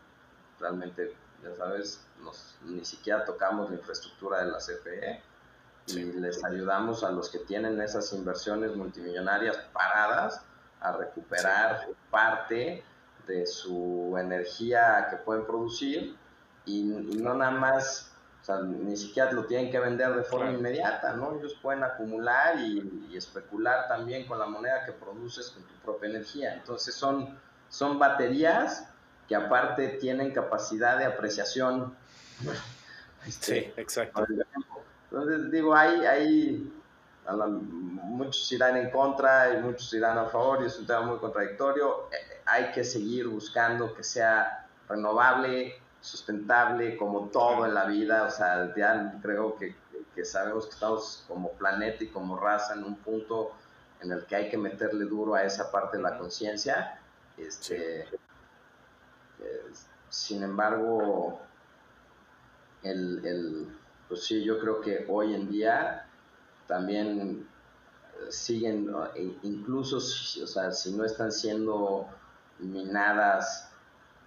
realmente, 0.61 1.14
ya 1.42 1.54
sabes, 1.56 2.04
nos, 2.22 2.56
ni 2.64 2.84
siquiera 2.84 3.24
tocamos 3.24 3.70
la 3.70 3.76
infraestructura 3.76 4.44
de 4.44 4.50
la 4.50 4.58
CFE 4.58 5.27
y 5.88 6.05
les 6.05 6.44
ayudamos 6.44 7.03
a 7.05 7.11
los 7.11 7.31
que 7.31 7.38
tienen 7.40 7.81
esas 7.81 8.12
inversiones 8.12 8.74
multimillonarias 8.77 9.57
paradas 9.72 10.42
a 10.81 10.92
recuperar 10.92 11.88
parte 12.11 12.85
de 13.27 13.46
su 13.46 14.16
energía 14.18 15.09
que 15.11 15.16
pueden 15.16 15.46
producir 15.46 16.16
y 16.64 16.83
no 16.83 17.35
nada 17.35 17.51
más 17.51 18.12
sea, 18.48 18.62
ni 18.62 18.96
siquiera 18.96 19.31
lo 19.33 19.44
tienen 19.44 19.70
que 19.70 19.79
vender 19.79 20.14
de 20.14 20.24
forma 20.24 20.51
inmediata, 20.51 21.12
¿no? 21.12 21.38
Ellos 21.38 21.55
pueden 21.61 21.85
acumular 21.85 22.59
y, 22.59 23.14
especular 23.14 23.88
también 23.88 24.27
con 24.27 24.38
la 24.38 24.46
moneda 24.46 24.85
que 24.85 24.92
produces 24.92 25.51
con 25.51 25.64
tu 25.64 25.74
propia 25.85 26.11
energía. 26.11 26.55
Entonces 26.55 26.94
son, 26.94 27.38
son 27.68 27.98
baterías 27.98 28.88
que 29.27 29.35
aparte 29.35 29.88
tienen 30.01 30.33
capacidad 30.33 30.98
de 30.98 31.05
apreciación. 31.05 31.94
Este, 33.27 33.64
sí, 33.64 33.72
exacto. 33.77 34.24
Entonces 35.10 35.50
digo, 35.50 35.74
hay, 35.74 36.04
hay 36.04 36.72
muchos 37.36 38.50
irán 38.52 38.76
en 38.76 38.90
contra 38.90 39.54
y 39.54 39.62
muchos 39.62 39.92
irán 39.94 40.18
a 40.18 40.26
favor 40.26 40.62
y 40.62 40.66
es 40.66 40.78
un 40.78 40.86
tema 40.86 41.02
muy 41.02 41.18
contradictorio. 41.18 42.08
Eh, 42.12 42.42
hay 42.46 42.70
que 42.72 42.84
seguir 42.84 43.28
buscando 43.28 43.94
que 43.94 44.02
sea 44.02 44.66
renovable, 44.88 45.74
sustentable 46.00 46.96
como 46.96 47.28
todo 47.28 47.66
en 47.66 47.74
la 47.74 47.84
vida, 47.84 48.24
o 48.24 48.30
sea, 48.30 48.74
ya 48.74 49.18
creo 49.22 49.56
que, 49.56 49.74
que, 50.14 50.24
sabemos 50.24 50.66
que 50.66 50.72
estamos 50.72 51.24
como 51.28 51.52
planeta 51.52 52.04
y 52.04 52.08
como 52.08 52.38
raza 52.38 52.74
en 52.74 52.84
un 52.84 52.96
punto 52.96 53.52
en 54.00 54.12
el 54.12 54.24
que 54.26 54.36
hay 54.36 54.48
que 54.48 54.56
meterle 54.56 55.04
duro 55.04 55.34
a 55.34 55.42
esa 55.42 55.70
parte 55.70 55.96
de 55.96 56.02
la 56.02 56.16
conciencia. 56.16 57.00
Este, 57.36 58.06
sin 60.08 60.42
embargo, 60.42 61.40
el, 62.82 63.24
el, 63.24 63.78
pues 64.08 64.24
sí, 64.24 64.42
yo 64.42 64.58
creo 64.58 64.80
que 64.80 65.04
hoy 65.08 65.34
en 65.34 65.48
día 65.48 66.06
también 66.66 67.46
eh, 68.14 68.32
siguen, 68.32 68.90
e 69.14 69.36
incluso, 69.42 69.98
o 69.98 70.46
sea, 70.46 70.72
si 70.72 70.92
no 70.92 71.04
están 71.04 71.32
siendo 71.32 72.06
minadas 72.58 73.70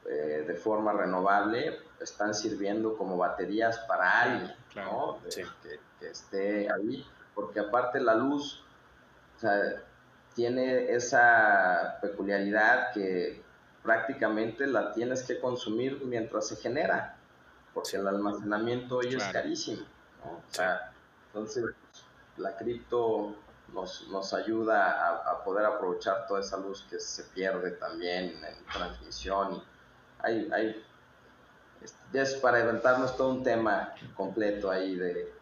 eh, 0.06 0.46
de 0.48 0.56
forma 0.56 0.94
renovable 0.94 1.80
están 2.00 2.34
sirviendo 2.34 2.98
como 2.98 3.18
baterías 3.18 3.78
para 3.80 4.22
alguien, 4.22 4.56
¿no? 4.76 5.20
Que, 5.30 6.08
esté 6.08 6.68
ahí, 6.72 7.06
porque 7.36 7.60
aparte 7.60 8.00
la 8.00 8.16
luz 8.16 8.64
tiene 10.34 10.92
esa 10.92 12.00
peculiaridad 12.02 12.92
que 12.92 13.44
prácticamente 13.84 14.66
la 14.66 14.92
tienes 14.94 15.24
que 15.24 15.40
consumir 15.40 16.02
mientras 16.04 16.48
se 16.48 16.56
genera, 16.56 17.18
porque 17.74 17.98
el 17.98 18.08
almacenamiento 18.08 18.98
hoy 18.98 19.16
es 19.16 19.24
carísimo, 19.26 19.86
entonces 21.28 21.66
la 22.38 22.56
cripto 22.58 23.36
nos, 23.74 24.08
nos 24.10 24.34
ayuda 24.34 24.92
a, 24.92 25.32
a, 25.32 25.44
poder 25.44 25.66
aprovechar 25.66 26.28
toda 26.28 26.42
esa 26.42 26.58
luz 26.58 26.86
que 26.90 27.00
se 27.00 27.24
pierde 27.26 27.72
también 27.72 28.44
en 28.44 28.66
transmisión 28.66 29.56
y 29.56 29.64
hay, 30.20 30.50
hay 30.52 30.86
es 32.14 32.36
para 32.36 32.60
inventarnos 32.60 33.16
todo 33.18 33.30
un 33.30 33.44
tema 33.44 33.94
completo 34.16 34.70
ahí 34.70 34.96
de, 34.96 35.34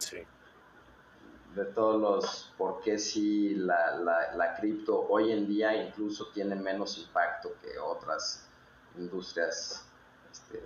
de 1.55 1.65
todos 1.65 1.99
los 1.99 2.53
por 2.57 2.81
qué 2.81 2.97
sí 2.97 3.55
la, 3.55 3.97
la, 3.97 4.35
la, 4.35 4.55
cripto 4.55 5.07
hoy 5.09 5.31
en 5.31 5.47
día 5.47 5.75
incluso 5.75 6.27
tiene 6.27 6.55
menos 6.55 6.97
impacto 6.97 7.53
que 7.61 7.77
otras 7.79 8.47
industrias, 8.97 9.85
este, 10.31 10.63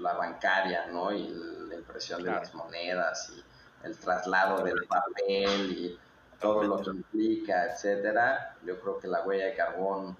la 0.00 0.14
bancaria, 0.14 0.86
¿no? 0.86 1.12
Y 1.12 1.28
la 1.68 1.76
impresión 1.76 2.22
de 2.22 2.30
las 2.30 2.54
monedas 2.54 3.32
y 3.36 3.86
el 3.86 3.96
traslado 3.98 4.62
del 4.64 4.84
papel 4.86 5.72
y 5.72 5.98
todo 6.40 6.64
lo 6.64 6.82
que 6.82 6.90
implica, 6.90 7.72
etcétera. 7.72 8.56
Yo 8.64 8.80
creo 8.80 8.98
que 8.98 9.08
la 9.08 9.22
huella 9.22 9.46
de 9.46 9.54
carbón 9.54 10.16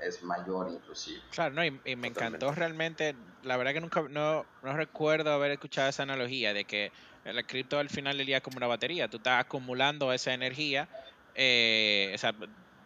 es 0.00 0.22
mayor 0.22 0.70
inclusive. 0.70 1.20
Claro, 1.30 1.54
no, 1.54 1.64
y, 1.64 1.96
me 1.96 2.08
encantó 2.08 2.52
realmente, 2.52 3.14
la 3.42 3.56
verdad 3.56 3.72
que 3.72 3.80
nunca, 3.80 4.02
no, 4.08 4.44
no 4.62 4.76
recuerdo 4.76 5.32
haber 5.32 5.52
escuchado 5.52 5.88
esa 5.88 6.02
analogía 6.02 6.52
de 6.52 6.64
que 6.64 6.92
el 7.24 7.44
cripto 7.46 7.78
al 7.78 7.88
final 7.88 8.16
del 8.18 8.26
día 8.26 8.38
es 8.38 8.42
como 8.42 8.58
una 8.58 8.66
batería, 8.66 9.08
tú 9.08 9.16
estás 9.16 9.40
acumulando 9.40 10.12
esa 10.12 10.32
energía, 10.32 10.88
eh, 11.34 12.12
o 12.14 12.18
sea, 12.18 12.34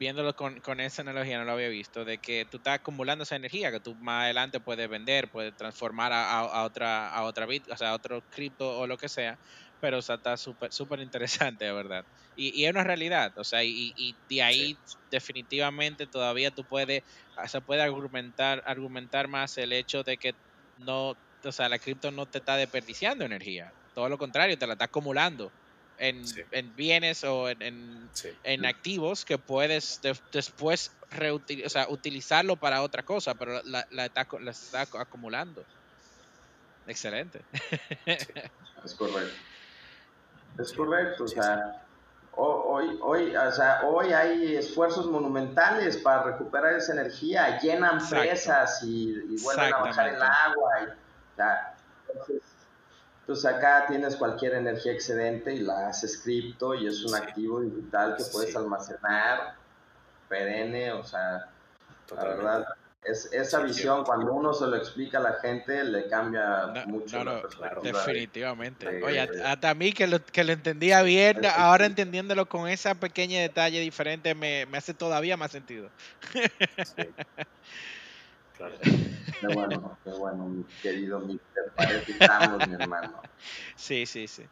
viéndolo 0.00 0.34
con, 0.34 0.60
con, 0.60 0.80
esa 0.80 1.02
analogía 1.02 1.38
no 1.38 1.44
lo 1.44 1.52
había 1.52 1.68
visto, 1.68 2.06
de 2.06 2.16
que 2.16 2.46
tú 2.50 2.56
estás 2.56 2.76
acumulando 2.76 3.24
esa 3.24 3.36
energía 3.36 3.70
que 3.70 3.80
tú 3.80 3.94
más 3.96 4.24
adelante 4.24 4.58
puedes 4.58 4.88
vender, 4.88 5.30
puedes 5.30 5.54
transformar 5.54 6.10
a, 6.10 6.38
a, 6.38 6.64
otra, 6.64 7.10
a 7.10 7.22
otra 7.24 7.44
bit, 7.44 7.70
o 7.70 7.76
sea, 7.76 7.90
a 7.90 7.94
otro 7.94 8.22
cripto 8.30 8.78
o 8.78 8.86
lo 8.86 8.96
que 8.96 9.10
sea, 9.10 9.38
pero 9.78 9.98
o 9.98 10.02
sea, 10.02 10.14
está 10.14 10.38
súper 10.38 10.72
súper 10.72 11.00
interesante, 11.00 11.66
de 11.66 11.72
verdad. 11.72 12.06
Y, 12.34 12.58
y, 12.58 12.64
es 12.64 12.70
una 12.70 12.82
realidad, 12.82 13.36
o 13.36 13.44
sea, 13.44 13.62
y, 13.62 13.92
y 13.94 14.16
de 14.30 14.42
ahí 14.42 14.78
definitivamente 15.10 16.06
todavía 16.06 16.50
tú 16.50 16.64
puedes, 16.64 17.02
se 17.46 17.60
puede 17.60 17.82
argumentar, 17.82 18.62
argumentar 18.64 19.28
más 19.28 19.58
el 19.58 19.74
hecho 19.74 20.02
de 20.02 20.16
que 20.16 20.34
no, 20.78 21.14
o 21.44 21.52
sea, 21.52 21.68
la 21.68 21.78
cripto 21.78 22.10
no 22.10 22.24
te 22.24 22.38
está 22.38 22.56
desperdiciando 22.56 23.26
energía, 23.26 23.70
todo 23.94 24.08
lo 24.08 24.16
contrario, 24.16 24.56
te 24.56 24.66
la 24.66 24.72
está 24.72 24.86
acumulando 24.86 25.52
en, 26.00 26.26
Sí. 26.26 26.42
en 26.50 26.74
bienes 26.74 27.22
o 27.24 27.48
en, 27.48 27.62
en, 27.62 28.08
Sí. 28.12 28.30
en 28.42 28.66
activos 28.66 29.24
que 29.24 29.38
puedes 29.38 30.00
de- 30.02 30.18
después 30.32 30.90
reutil- 31.12 31.64
o 31.64 31.68
sea, 31.68 31.88
utilizarlo 31.88 32.56
para 32.56 32.82
otra 32.82 33.04
cosa, 33.04 33.34
pero 33.34 33.62
la, 33.62 33.86
la 33.90 34.06
está, 34.06 34.26
la 34.40 34.50
está 34.50 34.86
acu- 34.86 35.00
acumulando. 35.00 35.64
Excelente. 36.86 37.40
Es 38.84 38.94
correcto. 38.96 39.34
Es 40.58 40.72
correcto, 40.72 41.24
o 41.24 41.28
sea, 41.28 41.84
ho- 42.32 42.64
hoy, 42.74 42.98
hoy, 43.02 43.36
o 43.36 43.52
sea, 43.52 43.82
hoy 43.84 44.12
hay 44.12 44.56
esfuerzos 44.56 45.06
monumentales 45.06 45.96
para 45.98 46.24
recuperar 46.24 46.74
esa 46.74 46.92
energía, 46.92 47.58
llenan 47.60 47.94
Exacto. 47.94 48.16
presas 48.16 48.82
y, 48.82 49.10
y 49.12 49.40
vuelven 49.42 49.72
a 49.72 49.78
bajar 49.78 50.08
el 50.08 50.20
agua. 50.22 50.70
Y, 50.80 50.84
o 50.86 51.36
sea, 51.36 51.74
entonces, 52.08 52.42
entonces 53.20 53.44
acá 53.44 53.84
tienes 53.88 54.16
cualquier 54.16 54.54
energía 54.54 54.92
excedente 54.92 55.54
y 55.54 55.60
la 55.60 55.88
haces 55.88 56.18
cripto 56.18 56.74
y 56.74 56.86
es 56.86 57.04
un 57.04 57.14
Sí. 57.14 57.22
activo 57.22 57.60
digital 57.60 58.16
que 58.16 58.24
puedes 58.24 58.50
Sí. 58.50 58.56
almacenar 58.56 59.54
perenne, 60.28 60.92
o 60.92 61.04
sea, 61.04 61.46
la 62.16 62.24
verdad, 62.24 62.64
es, 63.02 63.30
esa 63.32 63.58
Sí, 63.60 63.64
visión, 63.66 64.04
cuando 64.04 64.32
uno 64.34 64.52
se 64.52 64.66
lo 64.66 64.76
explica 64.76 65.18
a 65.18 65.22
la 65.22 65.32
gente, 65.34 65.82
le 65.84 66.06
cambia 66.08 66.66
No, 66.66 66.86
mucho 66.86 67.24
no, 67.24 67.42
la 67.60 67.70
no. 67.74 67.80
Definitivamente. 67.82 68.90
de- 68.90 69.02
Oye, 69.02 69.26
de- 69.26 69.42
hasta- 69.42 69.70
a 69.70 69.74
mí 69.74 69.92
que 69.92 70.06
lo, 70.06 70.22
que 70.24 70.44
lo 70.44 70.52
entendía 70.52 71.02
bien, 71.02 71.40
ahora 71.56 71.86
entendiéndolo 71.86 72.46
con 72.46 72.68
ese 72.68 72.94
pequeño 72.94 73.38
detalle 73.40 73.80
diferente, 73.80 74.34
me, 74.34 74.66
me 74.66 74.78
hace 74.78 74.92
todavía 74.92 75.36
más 75.36 75.50
sentido. 75.50 75.88
Claro. 78.60 78.76
Qué 79.40 79.48
bueno, 79.48 79.98
qué 80.04 80.10
bueno, 80.12 80.48
mi 80.48 80.64
querido 80.82 81.20
Mister. 81.20 81.64
Parece 81.74 82.04
que 82.04 82.12
estamos, 82.12 82.66
mi 82.66 82.74
hermano. 82.74 83.22
Sí, 83.76 84.06
sí, 84.06 84.28
sí. 84.28 84.50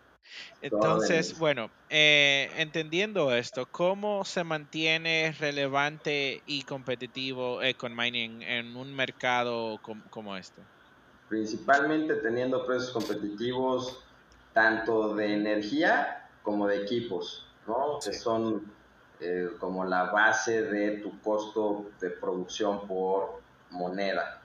Entonces, 0.60 1.38
bueno, 1.38 1.68
eh, 1.88 2.50
entendiendo 2.56 3.34
esto, 3.34 3.66
¿cómo 3.70 4.24
se 4.24 4.44
mantiene 4.44 5.32
relevante 5.38 6.42
y 6.46 6.62
competitivo 6.64 7.62
Econ 7.62 7.96
Mining 7.96 8.42
en 8.42 8.76
un 8.76 8.94
mercado 8.94 9.78
com- 9.82 10.02
como 10.10 10.36
este? 10.36 10.68
Principalmente 11.28 12.16
teniendo 12.16 12.66
precios 12.66 12.90
competitivos 12.92 14.16
tanto 14.52 15.14
de 15.14 15.34
energía 15.34 16.22
como 16.42 16.66
de 16.66 16.82
equipos, 16.84 17.58
¿no? 17.66 17.98
Que 18.04 18.12
son 18.12 18.74
eh, 19.20 19.48
como 19.60 19.84
la 19.84 20.10
base 20.10 20.62
de 20.62 21.00
tu 21.02 21.20
costo 21.20 21.92
de 22.00 22.10
producción 22.12 22.86
por 22.86 23.44
moneda. 23.70 24.40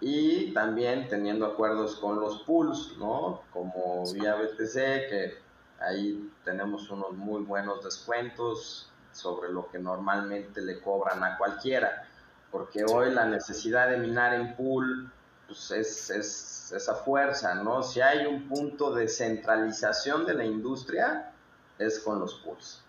Y 0.00 0.52
también 0.54 1.08
teniendo 1.08 1.46
acuerdos 1.46 1.96
con 1.96 2.20
los 2.20 2.42
pools, 2.42 2.96
¿no? 2.98 3.42
Como 3.52 4.04
vía 4.12 4.34
BTC, 4.36 4.74
que 4.74 5.38
ahí 5.78 6.30
tenemos 6.44 6.90
unos 6.90 7.12
muy 7.12 7.42
buenos 7.42 7.84
descuentos 7.84 8.90
sobre 9.12 9.52
lo 9.52 9.68
que 9.68 9.78
normalmente 9.78 10.62
le 10.62 10.80
cobran 10.80 11.22
a 11.22 11.36
cualquiera. 11.36 12.08
Porque 12.50 12.84
hoy 12.84 13.12
la 13.12 13.26
necesidad 13.26 13.90
de 13.90 13.98
minar 13.98 14.34
en 14.34 14.56
pool 14.56 15.12
pues 15.46 15.70
es, 15.72 16.10
es 16.10 16.72
esa 16.72 16.94
fuerza, 16.94 17.54
¿no? 17.56 17.82
Si 17.82 18.00
hay 18.00 18.24
un 18.26 18.48
punto 18.48 18.94
de 18.94 19.08
centralización 19.08 20.24
de 20.24 20.34
la 20.34 20.44
industria, 20.44 21.32
es 21.78 21.98
con 22.00 22.20
los 22.20 22.34
pools 22.36 22.82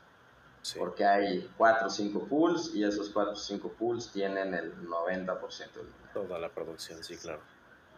Sí. 0.61 0.77
porque 0.77 1.03
hay 1.03 1.51
4 1.57 1.87
o 1.87 1.89
5 1.89 2.27
pools 2.27 2.75
y 2.75 2.83
esos 2.83 3.09
4 3.09 3.33
o 3.33 3.35
5 3.35 3.69
pools 3.79 4.11
tienen 4.11 4.53
el 4.53 4.87
90% 4.87 5.73
del. 5.73 5.87
Toda 6.13 6.37
la 6.37 6.49
producción, 6.49 7.03
sí, 7.03 7.17
claro. 7.17 7.39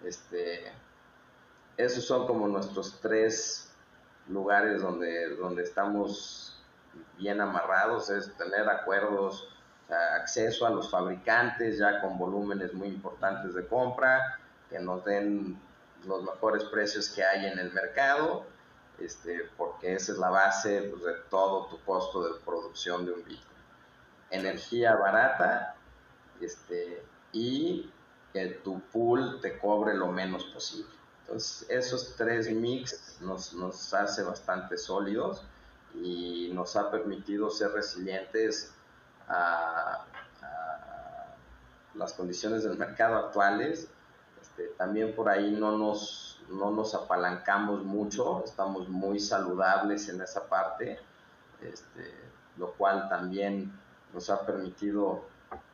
Este, 0.04 0.71
esos 1.78 2.06
son 2.06 2.28
como 2.28 2.47
nuestros 2.47 2.99
tres 3.02 3.69
lugares 4.28 4.82
donde, 4.82 5.36
donde 5.36 5.63
estamos 5.63 6.62
bien 7.17 7.41
amarrados, 7.41 8.10
es 8.10 8.36
tener 8.38 8.69
acuerdos, 8.69 9.47
o 9.86 9.88
sea, 9.88 10.15
acceso 10.15 10.65
a 10.65 10.69
los 10.69 10.89
fabricantes 10.89 11.78
ya 11.80 12.02
con 12.02 12.17
volúmenes 12.17 12.73
muy 12.73 12.89
importantes 12.89 13.54
de 13.54 13.67
compra, 13.67 14.39
que 14.69 14.80
nos 14.80 15.04
den 15.04 15.60
los 16.06 16.23
mejores 16.23 16.63
precios 16.65 17.10
que 17.10 17.23
hay 17.23 17.45
en 17.47 17.60
el 17.60 17.71
mercado, 17.73 18.45
este, 19.04 19.50
porque 19.58 19.96
esa 19.96 20.13
es 20.13 20.18
la 20.18 20.30
base 20.30 20.89
pues, 20.92 21.04
de 21.04 21.13
todo 21.30 21.68
tu 21.68 21.80
costo 21.84 22.24
de 22.24 22.39
producción 22.42 23.06
de 23.06 23.12
un 23.12 23.24
Bitcoin. 23.24 23.44
Energía 24.30 24.96
barata 24.96 25.76
este, 26.42 27.04
y 27.32 27.92
que 28.32 28.48
tu 28.63 28.80
pool 28.92 29.39
te 29.42 29.60
cobre 29.60 29.94
lo 29.94 30.08
menos 30.08 30.44
posible. 30.46 30.89
Entonces, 31.22 31.70
esos 31.70 32.16
tres 32.16 32.50
mix 32.52 33.18
nos, 33.22 33.54
nos 33.54 33.94
hace 33.94 34.24
bastante 34.24 34.78
sólidos 34.78 35.44
y 35.94 36.50
nos 36.54 36.76
ha 36.76 36.89
permitido 36.89 37.50
ser 37.50 37.72
resilientes 37.72 38.74
a, 39.28 40.06
a 40.42 41.36
las 41.94 42.13
condiciones 42.13 42.63
del 42.63 42.78
mercado 42.78 43.18
actuales. 43.18 43.88
Este, 44.42 44.68
también 44.78 45.16
por 45.16 45.30
ahí 45.30 45.52
no 45.52 45.78
nos, 45.78 46.33
no 46.50 46.72
nos 46.72 46.94
apalancamos 46.94 47.84
mucho, 47.84 48.44
estamos 48.44 48.90
muy 48.90 49.20
saludables 49.20 50.10
en 50.10 50.22
esa 50.22 50.48
parte, 50.48 51.00
este, 51.62 52.14
lo 52.58 52.72
cual 52.74 53.10
también 53.10 53.72
nos 54.14 54.30
ha 54.30 54.46
permitido 54.46 55.24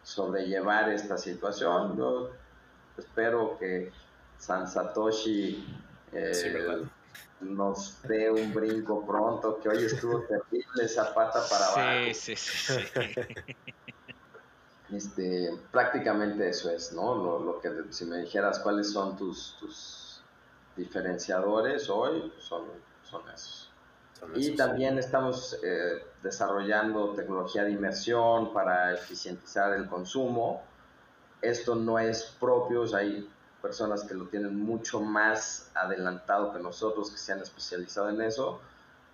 sobrellevar 0.03 0.89
esta 0.89 1.17
situación. 1.17 1.97
Yo 1.97 2.31
espero 2.97 3.57
que 3.59 3.91
San 4.37 4.67
Satoshi 4.67 5.65
eh, 6.11 6.85
nos 7.41 8.01
dé 8.03 8.29
un 8.31 8.53
brinco 8.53 9.05
pronto, 9.05 9.59
que 9.61 9.69
hoy 9.69 9.85
estuvo 9.85 10.21
terrible 10.27 10.83
esa 10.83 11.13
pata 11.13 11.41
para 11.49 11.65
abajo. 11.65 12.13
Sí, 12.13 12.35
sí, 12.35 12.35
sí, 12.35 12.73
sí. 12.93 13.55
Este, 14.91 15.55
prácticamente 15.71 16.49
eso 16.49 16.71
es, 16.71 16.91
¿no? 16.93 17.13
Lo, 17.13 17.39
lo 17.39 17.59
que 17.59 17.69
si 17.91 18.05
me 18.05 18.17
dijeras 18.21 18.57
cuáles 18.57 18.91
son 18.91 19.15
tus, 19.15 19.55
tus 19.59 20.08
diferenciadores 20.79 21.89
hoy, 21.89 22.33
son, 22.39 22.65
son 23.03 23.21
esos. 23.29 23.71
Son 24.19 24.31
Y 24.35 24.55
también 24.55 24.97
estamos 24.97 25.57
eh, 25.63 26.03
desarrollando 26.23 27.13
tecnología 27.13 27.63
de 27.63 27.71
inmersión 27.71 28.53
para 28.53 28.93
eficientizar 28.93 29.73
el 29.73 29.87
consumo. 29.87 30.63
Esto 31.41 31.75
no 31.75 31.99
es 31.99 32.35
propio, 32.39 32.81
o 32.81 32.87
sea, 32.87 32.99
hay 32.99 33.29
personas 33.61 34.03
que 34.03 34.13
lo 34.13 34.25
tienen 34.27 34.57
mucho 34.59 34.99
más 35.01 35.69
adelantado 35.73 36.53
que 36.53 36.59
nosotros, 36.59 37.11
que 37.11 37.17
se 37.17 37.33
han 37.33 37.39
especializado 37.39 38.09
en 38.09 38.21
eso. 38.21 38.59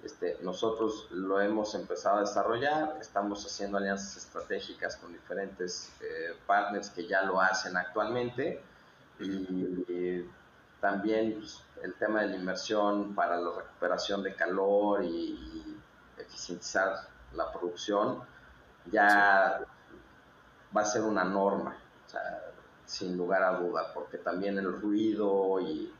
Este, 0.04 0.38
nosotros 0.42 1.08
lo 1.12 1.42
hemos 1.42 1.74
empezado 1.74 2.18
a 2.18 2.22
desarrollar, 2.22 2.98
estamos 3.02 3.44
haciendo 3.46 3.78
alianzas 3.78 4.18
estratégicas 4.18 4.98
con 4.98 5.12
diferentes 5.12 5.92
eh, 6.02 6.36
partners 6.46 6.92
que 6.92 7.08
ya 7.08 7.24
lo 7.24 7.42
hacen 7.42 7.76
actualmente 7.76 8.62
y, 9.20 9.26
y 9.26 10.30
también 10.82 11.36
pues, 11.40 11.62
el 11.84 11.94
tema 11.96 12.22
de 12.22 12.28
la 12.28 12.36
inversión 12.36 13.16
para 13.16 13.38
la 13.38 13.52
recuperación 13.58 14.24
de 14.24 14.36
calor 14.36 15.04
y, 15.04 15.08
y 15.08 15.78
eficientizar 16.18 17.08
la 17.34 17.52
producción 17.52 18.24
ya 18.92 19.62
va 20.76 20.82
a 20.82 20.86
ser 20.86 21.04
una 21.04 21.24
norma, 21.24 21.78
sin 22.86 23.18
lugar 23.18 23.44
a 23.44 23.58
duda, 23.58 23.92
porque 23.94 24.18
también 24.18 24.58
el 24.58 24.80
ruido 24.80 25.60
y 25.60 25.92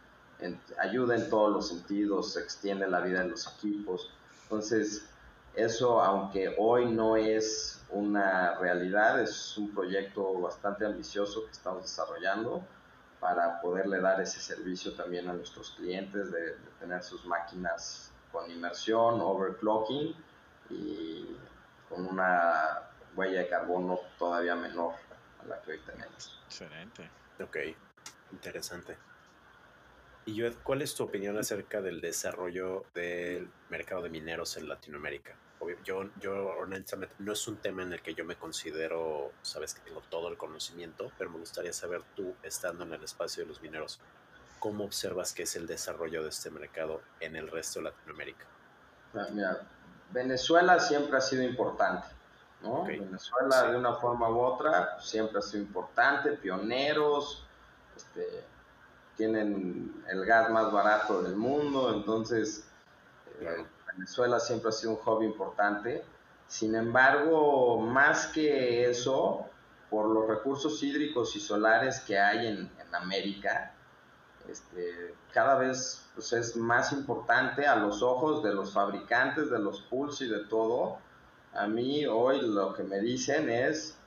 ayuda 0.78 1.16
en 1.16 1.30
todos 1.30 1.52
los 1.52 1.68
sentidos, 1.70 2.34
se 2.34 2.42
extiende 2.42 2.88
la 2.88 3.00
vida 3.00 3.24
de 3.24 3.30
los 3.30 3.48
equipos. 3.48 4.12
Entonces, 4.44 5.10
eso, 5.56 6.02
aunque 6.02 6.56
hoy 6.60 6.92
no 6.92 7.16
es 7.16 7.84
una 7.90 8.56
realidad, 8.60 9.22
es 9.22 9.58
un 9.58 9.74
proyecto 9.74 10.42
bastante 10.42 10.86
ambicioso 10.86 11.46
que 11.46 11.52
estamos 11.52 11.84
desarrollando 11.84 12.64
para 13.26 13.60
poderle 13.60 14.00
dar 14.02 14.22
ese 14.22 14.40
servicio 14.40 14.94
también 14.94 15.28
a 15.28 15.34
nuestros 15.34 15.72
clientes 15.72 16.32
de, 16.32 16.42
de 16.42 16.70
tener 16.80 17.02
sus 17.02 17.26
máquinas 17.26 18.14
con 18.32 18.52
inmersión, 18.52 19.20
overclocking 19.20 20.16
y 20.70 21.36
con 21.90 22.06
una 22.06 22.82
huella 23.16 23.40
de 23.40 23.48
carbono 23.48 24.00
todavía 24.20 24.56
menor 24.56 24.94
a 25.44 25.48
la 25.48 25.60
que 25.64 25.72
hoy 25.72 25.80
tenemos. 25.88 26.40
Excelente. 26.46 27.10
Ok, 27.42 27.58
interesante. 28.32 28.96
Y 30.28 30.40
Joed, 30.40 30.54
¿cuál 30.62 30.84
es 30.84 30.94
tu 30.94 31.04
opinión 31.04 31.36
acerca 31.40 31.82
del 31.82 32.02
desarrollo 32.02 32.86
del 32.94 33.50
mercado 33.70 34.04
de 34.04 34.10
mineros 34.10 34.56
en 34.58 34.70
Latinoamérica? 34.70 35.36
Yo, 35.84 36.10
yo 36.20 36.50
honestamente 36.60 37.16
no 37.20 37.34
es 37.34 37.48
un 37.48 37.58
tema 37.58 37.82
en 37.82 37.94
el 37.94 38.02
que 38.02 38.14
yo 38.14 38.24
me 38.26 38.36
considero, 38.36 39.32
sabes 39.42 39.74
que 39.74 39.82
tengo 39.82 40.02
todo 40.10 40.28
el 40.28 40.38
conocimiento, 40.38 41.12
pero 41.18 41.30
me 41.32 41.40
gustaría 41.40 41.74
saber 41.74 42.04
tú, 42.16 42.36
estando 42.44 42.84
en 42.84 42.94
el 42.94 43.04
espacio 43.04 43.44
de 43.44 43.50
los 43.50 43.62
mineros, 43.62 44.00
¿cómo 44.60 44.84
observas 44.84 45.34
que 45.34 45.44
es 45.44 45.56
el 45.56 45.66
desarrollo 45.66 46.22
de 46.24 46.30
este 46.30 46.52
mercado 46.52 47.02
en 47.20 47.36
el 47.36 47.50
resto 47.50 47.80
de 47.80 47.86
Latinoamérica? 47.86 48.46
Ah, 49.16 49.28
Mira, 49.32 49.62
Venezuela 50.12 50.80
siempre 50.80 51.18
ha 51.18 51.22
sido 51.22 51.42
importante, 51.44 52.08
¿no? 52.62 52.84
Venezuela 52.84 53.62
Sí. 53.62 53.72
de 53.72 53.78
una 53.78 53.94
forma 53.96 54.30
u 54.30 54.40
otra 54.42 55.00
siempre 55.02 55.40
ha 55.40 55.42
sido 55.42 55.64
importante, 55.64 56.32
pioneros, 56.34 57.48
este, 57.96 58.44
tienen 59.18 60.04
el 60.10 60.26
gas 60.26 60.50
más 60.52 60.72
barato 60.72 61.22
del 61.24 61.36
mundo, 61.36 61.94
entonces 61.94 62.68
eh. 63.40 63.66
Venezuela 63.96 64.40
siempre 64.40 64.70
ha 64.70 64.72
sido 64.72 64.92
un 64.92 64.98
hobby 64.98 65.26
importante. 65.26 66.04
Sin 66.48 66.76
embargo, 66.76 67.80
más 67.80 68.28
que 68.28 68.90
eso, 68.90 69.46
por 69.90 70.10
los 70.10 70.28
recursos 70.28 70.82
hídricos 70.84 71.36
y 71.36 71.40
solares 71.40 72.02
que 72.02 72.20
hay 72.20 72.48
en, 72.48 72.72
en 72.80 72.96
América, 72.96 73.74
este, 74.50 75.16
cada 75.34 75.56
vez 75.56 76.06
pues, 76.14 76.34
es 76.34 76.56
más 76.56 76.92
importante 76.92 77.66
a 77.66 77.76
los 77.76 78.02
ojos 78.02 78.44
de 78.44 78.54
los 78.54 78.74
fabricantes, 78.74 79.50
de 79.50 79.60
los 79.60 79.82
pools 79.82 80.22
y 80.22 80.28
de 80.30 80.46
todo. 80.46 81.00
A 81.54 81.68
mí 81.68 82.06
hoy 82.06 82.42
lo 82.42 82.74
que 82.74 82.84
me 82.84 83.00
dicen 83.00 83.50
es, 83.50 83.98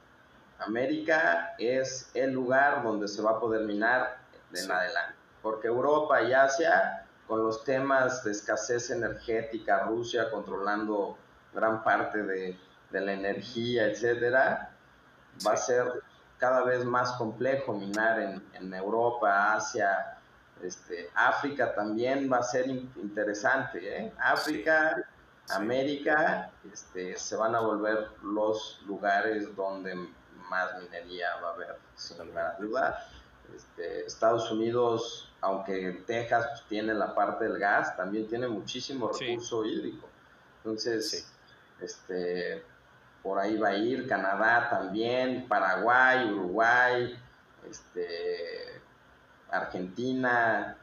América 0.59 1.55
es 1.59 2.11
el 2.15 2.33
lugar 2.33 2.83
donde 2.83 3.09
se 3.09 3.23
va 3.23 3.33
a 3.33 3.41
poder 3.41 3.65
minar 3.65 4.19
en 4.53 4.71
adelante, 4.71 5.15
porque 5.43 5.69
Europa 5.69 6.23
y 6.23 6.33
Asia, 6.33 7.07
con 7.29 7.45
los 7.45 7.63
temas 7.63 8.25
de 8.25 8.33
escasez 8.33 8.91
energética, 8.91 9.85
Rusia 9.85 10.31
controlando 10.31 11.17
gran 11.55 11.85
parte 11.85 12.23
de, 12.23 12.59
de 12.91 13.01
la 13.01 13.13
energía, 13.13 13.87
etcétera, 13.87 14.71
va 15.47 15.53
a 15.53 15.57
ser 15.57 16.03
cada 16.39 16.63
vez 16.63 16.85
más 16.85 17.13
complejo 17.13 17.75
minar 17.75 18.19
en, 18.19 18.43
en 18.55 18.73
Europa, 18.73 19.55
Asia, 19.55 20.19
este, 20.63 21.11
África 21.15 21.75
también 21.75 22.31
va 22.33 22.39
a 22.39 22.43
ser 22.43 22.69
interesante. 22.69 23.97
¿eh? 23.97 24.13
África, 24.19 25.05
América, 25.51 26.51
este, 26.73 27.17
se 27.17 27.37
van 27.37 27.55
a 27.55 27.61
volver 27.61 28.09
los 28.23 28.83
lugares 28.87 29.55
donde 29.55 29.95
más 30.49 30.71
minería 30.81 31.29
va 31.43 31.51
a 31.51 31.55
haber, 31.55 31.79
sin 31.95 32.19
lugar 32.27 32.57
a 32.57 32.61
duda. 32.61 33.07
Este, 33.55 34.07
Estados 34.07 34.51
Unidos, 34.51 35.28
aunque 35.41 36.05
Texas 36.07 36.47
pues, 36.49 36.63
tiene 36.69 36.95
la 36.95 37.15
parte 37.15 37.45
del 37.45 37.59
gas, 37.59 37.97
también 37.97 38.27
tiene 38.29 38.49
muchísimo 38.49 39.11
recurso 39.13 39.65
hídrico. 39.65 40.09
Entonces, 40.59 41.31
este, 41.81 42.65
por 43.23 43.39
ahí 43.39 43.57
va 43.57 43.69
a 43.69 43.77
ir 43.77 44.09
Canadá 44.09 44.69
también, 44.69 45.47
Paraguay, 45.49 46.33
Uruguay, 46.33 47.19
este, 47.69 48.81
Argentina, 49.51 50.77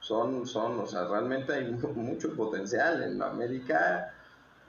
son, 0.00 0.46
son, 0.46 0.80
o 0.80 0.86
sea, 0.86 1.06
realmente 1.06 1.52
hay 1.52 1.70
mucho 1.70 2.34
potencial 2.34 3.02
en 3.02 3.22
América. 3.22 4.12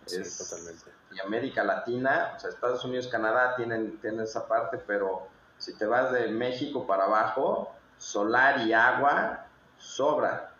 totalmente. 0.05 0.91
Y 1.13 1.19
América 1.19 1.63
Latina, 1.63 2.33
o 2.35 2.39
sea, 2.39 2.49
Estados 2.51 2.85
Unidos, 2.85 3.07
Canadá 3.07 3.55
tienen, 3.55 3.99
tienen 3.99 4.21
esa 4.21 4.47
parte, 4.47 4.77
pero 4.77 5.27
si 5.57 5.73
te 5.73 5.85
vas 5.85 6.11
de 6.11 6.27
México 6.27 6.87
para 6.87 7.05
abajo, 7.05 7.75
solar 8.01 8.65
y 8.65 8.73
agua 8.73 9.45
sobra. 9.77 10.53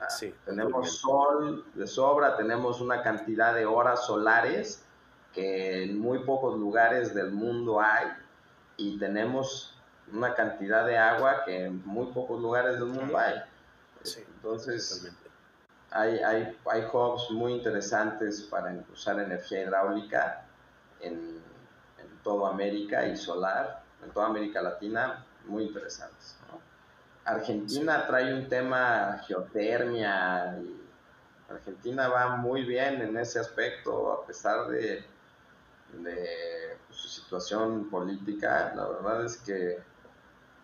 Ah, 0.00 0.10
sí, 0.10 0.34
tenemos 0.44 0.98
sol 0.98 1.64
de 1.74 1.86
sobra, 1.86 2.36
tenemos 2.36 2.80
una 2.80 3.02
cantidad 3.02 3.54
de 3.54 3.64
horas 3.64 4.04
solares 4.04 4.84
que 5.32 5.84
en 5.84 5.98
muy 5.98 6.24
pocos 6.24 6.58
lugares 6.58 7.14
del 7.14 7.30
mundo 7.30 7.80
hay 7.80 8.08
y 8.76 8.98
tenemos 8.98 9.78
una 10.12 10.34
cantidad 10.34 10.84
de 10.84 10.98
agua 10.98 11.44
que 11.44 11.66
en 11.66 11.86
muy 11.86 12.06
pocos 12.06 12.40
lugares 12.40 12.74
del 12.74 12.88
mundo 12.88 13.16
hay. 13.16 13.36
Entonces, 14.34 15.08
hay, 15.92 16.18
hay, 16.18 16.58
hay 16.66 16.84
hubs 16.92 17.30
muy 17.30 17.52
interesantes 17.52 18.42
para 18.42 18.74
usar 18.92 19.20
energía 19.20 19.62
hidráulica 19.62 20.44
en, 21.00 21.40
en 21.98 22.18
toda 22.24 22.50
América 22.50 23.06
y 23.06 23.16
solar, 23.16 23.84
en 24.02 24.10
toda 24.10 24.26
América 24.26 24.60
Latina, 24.60 25.24
muy 25.46 25.64
interesantes. 25.64 26.36
Argentina 27.24 28.06
trae 28.06 28.34
un 28.34 28.48
tema 28.48 29.20
geotermia 29.26 30.58
y 30.60 30.82
Argentina 31.48 32.08
va 32.08 32.36
muy 32.36 32.64
bien 32.64 33.00
en 33.00 33.16
ese 33.16 33.38
aspecto, 33.38 34.12
a 34.12 34.26
pesar 34.26 34.68
de, 34.68 35.04
de 35.98 36.78
su 36.90 37.08
situación 37.08 37.88
política. 37.90 38.72
La 38.74 38.88
verdad 38.88 39.24
es 39.24 39.36
que 39.36 39.78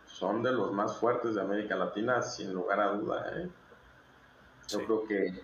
son 0.07 0.43
de 0.43 0.53
los 0.53 0.73
más 0.73 0.97
fuertes 0.97 1.35
de 1.35 1.41
América 1.41 1.77
Latina, 1.77 2.23
sin 2.23 2.53
lugar 2.53 2.81
a 2.81 2.89
duda. 2.89 3.33
¿eh? 3.37 3.49
Yo 4.69 4.85
creo 4.85 5.05
que 5.07 5.43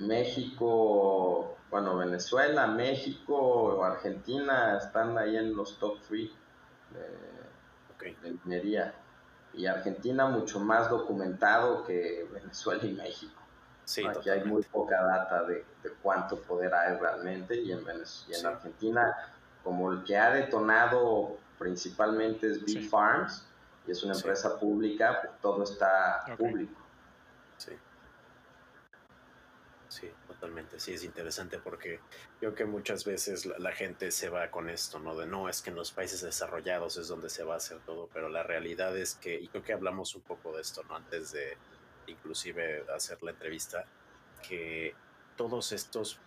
México, 0.00 1.56
bueno, 1.70 1.96
Venezuela, 1.96 2.66
México, 2.66 3.84
Argentina 3.84 4.76
están 4.76 5.16
ahí 5.16 5.36
en 5.36 5.56
los 5.56 5.78
top 5.78 5.98
3 6.08 6.30
de, 6.90 8.36
minería. 8.44 8.94
Y 9.54 9.66
Argentina 9.66 10.26
mucho 10.26 10.60
más 10.60 10.88
documentado 10.88 11.84
que 11.84 12.26
Venezuela 12.32 12.84
y 12.84 12.92
México. 12.92 13.40
Aquí 14.08 14.30
hay 14.30 14.44
muy 14.44 14.62
poca 14.62 15.02
data 15.02 15.42
de, 15.44 15.64
cuánto 16.00 16.40
poder 16.40 16.72
hay 16.74 16.96
realmente 16.96 17.56
y 17.56 17.72
en, 17.72 17.84
y 18.28 18.34
en 18.34 18.46
Argentina, 18.46 19.14
como 19.62 19.92
el 19.92 20.04
que 20.04 20.16
ha 20.16 20.30
detonado 20.30 21.36
principalmente 21.58 22.50
es 22.50 22.64
Big 22.64 22.88
Farms, 22.88 23.44
y 23.86 23.90
es 23.90 24.02
una 24.04 24.14
empresa 24.14 24.58
pública, 24.58 25.18
pues 25.20 25.32
todo 25.40 25.64
está 25.64 26.24
público. 26.36 26.80
Sí. 27.56 27.72
Totalmente. 30.42 30.80
Sí, 30.80 30.94
es 30.94 31.04
interesante 31.04 31.60
porque 31.60 32.00
creo 32.40 32.52
que 32.52 32.64
muchas 32.64 33.04
veces 33.04 33.46
la, 33.46 33.70
gente 33.70 34.10
se 34.10 34.28
va 34.28 34.50
con 34.50 34.68
esto, 34.68 34.98
¿no? 34.98 35.14
De 35.14 35.24
no, 35.24 35.48
es 35.48 35.62
que 35.62 35.70
en 35.70 35.76
los 35.76 35.92
países 35.92 36.20
desarrollados 36.20 36.96
es 36.96 37.06
donde 37.06 37.30
se 37.30 37.44
va 37.44 37.54
a 37.54 37.58
hacer 37.58 37.78
todo, 37.86 38.08
pero 38.12 38.28
la 38.28 38.42
realidad 38.42 38.96
es 38.98 39.14
que, 39.14 39.36
y 39.36 39.46
creo 39.46 39.62
que 39.62 39.72
hablamos 39.72 40.16
un 40.16 40.22
poco 40.22 40.52
de 40.52 40.62
esto, 40.62 40.82
¿no? 40.82 40.96
Antes 40.96 41.30
de 41.30 41.56
inclusive 42.08 42.84
hacer 42.92 43.22
la 43.22 43.30
entrevista, 43.30 43.84
que 44.48 44.96
todos 45.36 45.70
estos, 45.70 46.18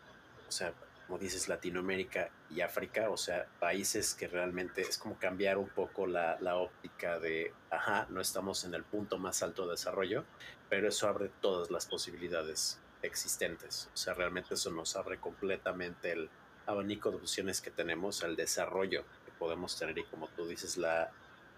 o 0.47 0.51
sea, 0.51 0.73
como 1.07 1.19
dices, 1.19 1.49
Latinoamérica 1.49 2.29
y 2.49 2.61
África, 2.61 3.09
o 3.09 3.17
sea, 3.17 3.45
países 3.59 4.13
que 4.13 4.29
realmente 4.29 4.79
es 4.79 4.97
como 4.97 5.19
cambiar 5.19 5.57
un 5.57 5.67
poco 5.67 6.07
la, 6.07 6.37
la, 6.39 6.55
óptica 6.55 7.19
de, 7.19 7.53
ajá, 7.69 8.07
no 8.09 8.21
estamos 8.21 8.63
en 8.63 8.75
el 8.75 8.85
punto 8.85 9.17
más 9.17 9.43
alto 9.43 9.65
de 9.65 9.71
desarrollo, 9.71 10.23
pero 10.69 10.87
eso 10.87 11.09
abre 11.09 11.29
todas 11.41 11.69
las 11.69 11.85
posibilidades 11.85 12.79
existentes. 13.05 13.89
O 13.93 13.97
sea, 13.97 14.13
realmente 14.13 14.53
eso 14.53 14.71
nos 14.71 14.95
abre 14.95 15.19
completamente 15.19 16.11
el 16.11 16.29
abanico 16.65 17.11
de 17.11 17.17
opciones 17.17 17.61
que 17.61 17.71
tenemos, 17.71 18.23
el 18.23 18.35
desarrollo 18.35 19.03
que 19.25 19.31
podemos 19.37 19.77
tener 19.77 19.97
y 19.97 20.03
como 20.05 20.27
tú 20.29 20.47
dices, 20.47 20.77
la, 20.77 21.11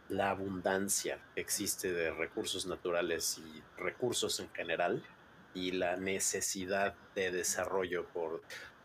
la 0.10 0.30
abundancia 0.30 1.20
que 1.34 1.42
existe 1.42 1.92
de 1.92 2.12
recursos 2.12 2.66
naturales 2.66 3.38
y 3.38 3.64
recursos 3.78 4.40
en 4.40 4.50
general 4.54 5.04
y 5.54 5.72
la 5.72 5.98
necesidad 5.98 6.94
de 7.16 7.32
desarrollo 7.32 8.06
por 8.08 8.42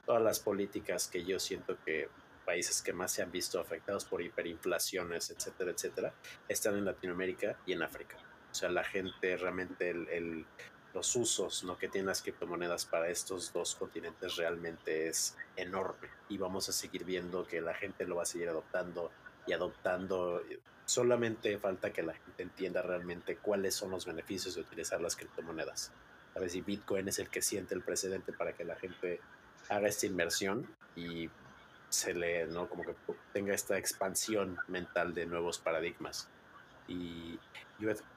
todas 0.07 0.23
las 0.23 0.41
políticas 0.41 1.09
que 1.09 1.25
yo 1.25 1.39
siento 1.39 1.77
que 1.85 2.09
países 2.45 2.83
que 2.83 2.93
más 2.93 3.13
se 3.13 3.23
han 3.23 3.31
visto 3.31 3.61
afectados 3.61 4.05
por 4.05 4.23
hiperinflaciones, 4.23 5.31
etcétera, 5.31 5.71
etcétera, 5.71 6.15
están 6.49 6.77
en 6.77 6.85
Latinoamérica 6.85 7.57
y 7.67 7.73
en 7.73 7.83
África. 7.83 8.17
O 8.51 8.55
sea, 8.55 8.69
la 8.69 8.85
gente 8.85 9.37
realmente, 9.37 9.91
el, 9.91 10.47
los 10.95 11.17
usos 11.17 11.65
¿no? 11.65 11.77
que 11.79 11.89
tienen 11.89 12.07
las 12.07 12.23
criptomonedas 12.23 12.85
para 12.85 13.09
estos 13.09 13.53
dos 13.53 13.75
continentes 13.75 14.37
realmente 14.37 15.09
es 15.09 15.37
enorme. 15.57 16.09
Y 16.29 16.39
vamos 16.39 16.69
a 16.69 16.73
seguir 16.73 17.05
viendo 17.05 17.47
que 17.47 17.61
la 17.61 17.75
gente 17.75 18.07
lo 18.07 18.17
va 18.17 18.23
a 18.23 18.27
seguir 18.27 18.49
adoptando 18.49 19.11
y 19.47 19.53
adoptando. 19.53 20.43
Solamente 20.85 21.59
falta 21.59 21.93
que 21.93 22.03
la 22.03 22.15
gente 22.15 22.43
entienda 22.43 22.83
realmente 22.83 23.37
cuáles 23.37 23.75
son 23.75 23.91
los 23.91 24.07
beneficios 24.07 24.55
de 24.55 24.63
utilizar 24.63 25.01
las 25.01 25.17
criptomonedas. 25.17 25.93
A 26.35 26.41
ver 26.41 26.51
si 26.51 26.61
Bitcoin 26.61 27.09
es 27.09 27.19
el 27.19 27.29
que 27.29 27.43
siente 27.43 27.75
el 27.75 27.83
precedente 27.83 28.33
para 28.33 28.55
que 28.55 28.65
la 28.65 28.77
gente 28.77 29.21
haga 29.69 29.89
esta 29.89 30.07
inversión 30.07 30.67
y 30.97 31.31
se 31.89 32.15
le, 32.15 32.47
¿no? 32.47 32.69
Como 32.69 32.85
que 32.85 32.95
tenga 33.33 33.55
esta 33.55 33.79
expansión 33.79 34.59
mental 34.67 35.15
de 35.15 35.27
nuevos 35.27 35.59
paradigmas. 35.59 36.29
Y, 36.89 37.39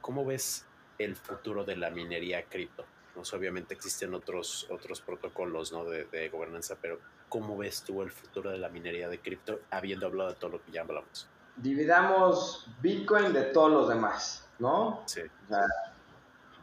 ¿cómo 0.02 0.26
ves 0.26 0.66
el 0.98 1.16
futuro 1.16 1.64
de 1.64 1.76
la 1.76 1.90
minería 1.90 2.44
cripto? 2.44 2.86
Pues 3.14 3.34
obviamente 3.34 3.74
existen 3.74 4.14
otros, 4.14 4.68
otros 4.70 5.02
protocolos 5.02 5.72
¿no? 5.72 5.86
de, 5.86 6.06
de, 6.06 6.30
gobernanza, 6.30 6.78
pero 6.82 7.00
¿cómo 7.30 7.58
ves 7.58 7.82
tú 7.82 8.02
el 8.02 8.12
futuro 8.12 8.52
de 8.52 8.58
la 8.58 8.70
minería 8.70 9.08
de 9.08 9.20
cripto 9.20 9.62
habiendo 9.72 10.06
hablado 10.06 10.32
de 10.32 10.36
todo 10.36 10.52
lo 10.52 10.64
que 10.64 10.72
ya 10.72 10.82
hablamos? 10.82 11.28
Dividamos 11.56 12.68
Bitcoin 12.82 13.32
de 13.32 13.44
todos 13.44 13.72
los 13.72 13.90
demás, 13.90 14.50
¿no? 14.60 15.04
Sí. 15.06 15.22
O 15.22 15.48
sea, 15.48 15.66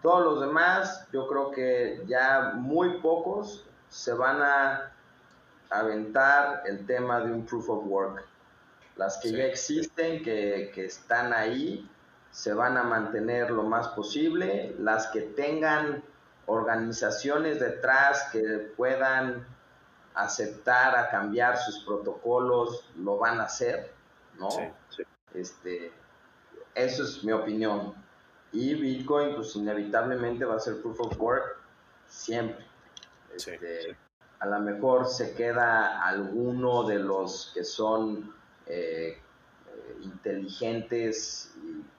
todos 0.03 0.25
los 0.25 0.41
demás, 0.41 1.07
yo 1.13 1.27
creo 1.29 1.51
que 1.51 2.03
ya 2.07 2.53
muy 2.57 3.01
pocos 3.01 3.65
se 3.89 4.13
van 4.13 4.43
a 4.43 4.93
aventar 5.71 6.63
el 6.67 6.85
tema 6.87 7.21
de 7.21 7.33
un 7.33 7.47
proof 7.47 7.71
of 7.71 7.85
work. 7.87 8.25
Las 8.97 9.19
que 9.19 9.33
ya 9.33 9.45
existen, 9.45 10.23
que, 10.23 10.71
que, 10.75 10.85
están 10.85 11.33
ahí, 11.33 11.89
se 12.33 12.53
van 12.55 12.77
a 12.77 12.83
mantener 12.83 13.51
lo 13.51 13.63
más 13.63 13.89
posible. 13.89 14.75
Las 14.79 15.09
que 15.09 15.21
tengan 15.21 16.03
organizaciones 16.47 17.61
detrás 17.61 18.31
que 18.33 18.73
puedan 18.77 19.47
aceptar 20.15 20.97
a 20.97 21.11
cambiar 21.11 21.57
sus 21.57 21.85
protocolos, 21.85 22.91
lo 22.97 23.19
van 23.19 23.41
a 23.41 23.45
hacer, 23.45 23.93
¿no? 24.39 24.49
Este, 25.35 25.93
eso 26.75 27.05
es 27.05 27.23
mi 27.23 27.33
opinión. 27.33 27.95
Y 28.51 28.75
Bitcoin, 28.75 29.35
pues 29.35 29.55
inevitablemente 29.57 30.45
va 30.45 30.57
a 30.57 30.61
ser 30.61 30.83
proof 30.83 31.01
of 31.01 31.21
work 31.21 31.57
siempre. 32.09 32.67
Este, 33.35 33.97
a 34.41 34.47
lo 34.47 34.59
mejor 34.61 35.07
se 35.07 35.35
queda 35.35 36.03
alguno 36.05 36.83
de 36.83 36.99
los 36.99 37.53
que 37.55 37.65
son 37.65 38.35
eh, 38.67 39.17
eh, 39.17 39.22
inteligentes 40.03 41.55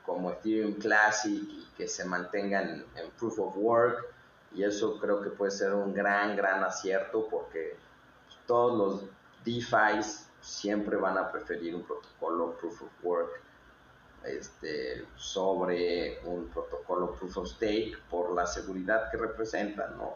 como 0.05 0.31
Ethereum 0.31 0.73
Classic 0.73 1.31
y 1.31 1.67
que 1.77 1.88
se 1.88 2.05
mantengan 2.05 2.86
en 2.95 3.11
Proof 3.17 3.39
of 3.39 3.57
Work 3.57 4.05
y 4.53 4.63
eso 4.63 4.99
creo 4.99 5.21
que 5.21 5.29
puede 5.29 5.51
ser 5.51 5.73
un 5.73 5.93
gran, 5.93 6.36
gran 6.36 6.63
acierto 6.63 7.27
porque 7.29 7.75
todos 8.45 8.77
los 8.77 9.09
DeFi 9.43 10.01
siempre 10.41 10.97
van 10.97 11.17
a 11.17 11.31
preferir 11.31 11.75
un 11.75 11.84
protocolo 11.84 12.55
Proof 12.57 12.84
of 12.84 12.91
Work 13.03 13.41
este, 14.25 15.05
sobre 15.15 16.19
un 16.25 16.47
protocolo 16.47 17.13
Proof 17.13 17.38
of 17.38 17.47
Stake 17.47 17.93
por 18.09 18.34
la 18.34 18.45
seguridad 18.45 19.09
que 19.11 19.17
representan, 19.17 19.97
¿no? 19.97 20.15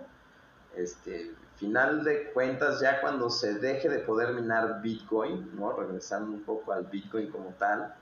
Este, 0.75 1.33
final 1.57 2.03
de 2.03 2.31
cuentas, 2.31 2.79
ya 2.79 3.01
cuando 3.01 3.29
se 3.29 3.55
deje 3.55 3.89
de 3.89 3.99
poder 3.99 4.33
minar 4.33 4.81
Bitcoin, 4.81 5.55
¿no? 5.55 5.73
Regresando 5.73 6.31
un 6.31 6.43
poco 6.43 6.71
al 6.71 6.85
Bitcoin 6.85 7.29
como 7.29 7.49
tal, 7.57 7.93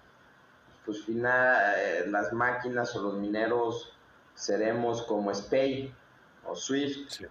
pues 0.85 1.03
final, 1.03 1.73
eh, 1.77 2.05
las 2.07 2.33
máquinas 2.33 2.95
o 2.95 3.01
los 3.01 3.13
mineros 3.15 3.93
seremos 4.33 5.01
como 5.03 5.33
SPAY 5.33 5.93
o 6.45 6.55
Swift, 6.55 7.21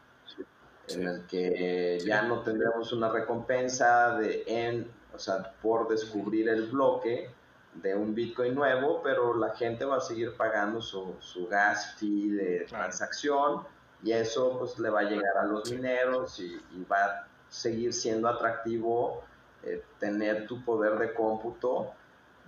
en 0.88 1.06
el 1.06 1.26
que 1.26 1.98
ya 2.04 2.22
no 2.22 2.40
tendremos 2.40 2.92
una 2.92 3.10
recompensa 3.10 4.16
de 4.18 4.44
en, 4.46 4.90
o 5.14 5.18
sea, 5.18 5.52
por 5.62 5.88
descubrir 5.88 6.48
el 6.48 6.66
bloque, 6.66 7.30
de 7.74 7.94
un 7.94 8.14
Bitcoin 8.14 8.54
nuevo, 8.54 9.02
pero 9.02 9.34
la 9.34 9.50
gente 9.56 9.84
va 9.84 9.96
a 9.96 10.00
seguir 10.00 10.36
pagando 10.36 10.80
su, 10.80 11.16
su 11.18 11.48
gas 11.48 11.96
fee 11.96 12.30
de 12.30 12.66
transacción 12.68 13.64
y 14.04 14.12
eso 14.12 14.58
pues 14.58 14.78
le 14.78 14.90
va 14.90 15.00
a 15.00 15.04
llegar 15.04 15.38
a 15.38 15.44
los 15.44 15.70
mineros 15.70 16.38
y, 16.38 16.60
va 16.90 17.04
a 17.04 17.26
seguir 17.48 17.94
siendo 17.94 18.28
atractivo 18.28 19.24
eh, 19.62 19.82
tener 19.98 20.46
tu 20.46 20.62
poder 20.62 20.98
de 20.98 21.14
cómputo. 21.14 21.90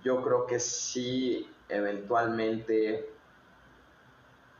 Yo 0.03 0.21
creo 0.21 0.45
que 0.45 0.59
sí, 0.59 1.51
eventualmente 1.67 3.09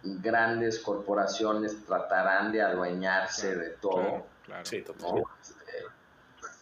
grandes 0.04 0.80
corporaciones 0.80 1.86
tratarán 1.86 2.52
de 2.52 2.64
adueñarse 2.64 3.56
de 3.56 3.70
todo. 3.72 4.26
Sí, 4.64 4.78
este, 4.78 5.54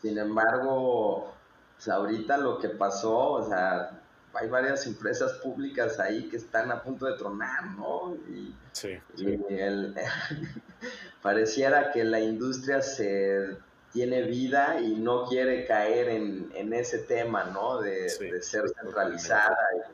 sin 0.01 0.17
embargo, 0.17 1.33
pues, 1.75 1.87
ahorita 1.87 2.37
lo 2.37 2.59
que 2.59 2.69
pasó, 2.69 3.31
o 3.33 3.47
sea, 3.47 3.94
hay 4.35 4.49
varias 4.49 4.85
empresas 4.85 5.33
públicas 5.33 5.99
ahí 5.99 6.29
que 6.29 6.37
están 6.37 6.71
a 6.71 6.81
punto 6.81 7.05
de 7.05 7.17
tronar, 7.17 7.65
¿no? 7.77 8.15
Y, 8.29 8.55
sí. 8.71 8.99
pareciera 11.21 11.91
que 11.91 12.03
la 12.03 12.19
industria 12.19 12.81
se 12.81 13.57
tiene 13.91 14.23
vida 14.23 14.79
y 14.81 14.95
no 14.95 15.25
quiere 15.25 15.65
caer 15.65 16.09
en, 16.09 16.73
ese 16.73 16.99
tema, 16.99 17.45
¿no? 17.45 17.81
De, 17.81 18.09
ser 18.41 18.69
centralizada. 18.69 19.57
Y 19.77 19.91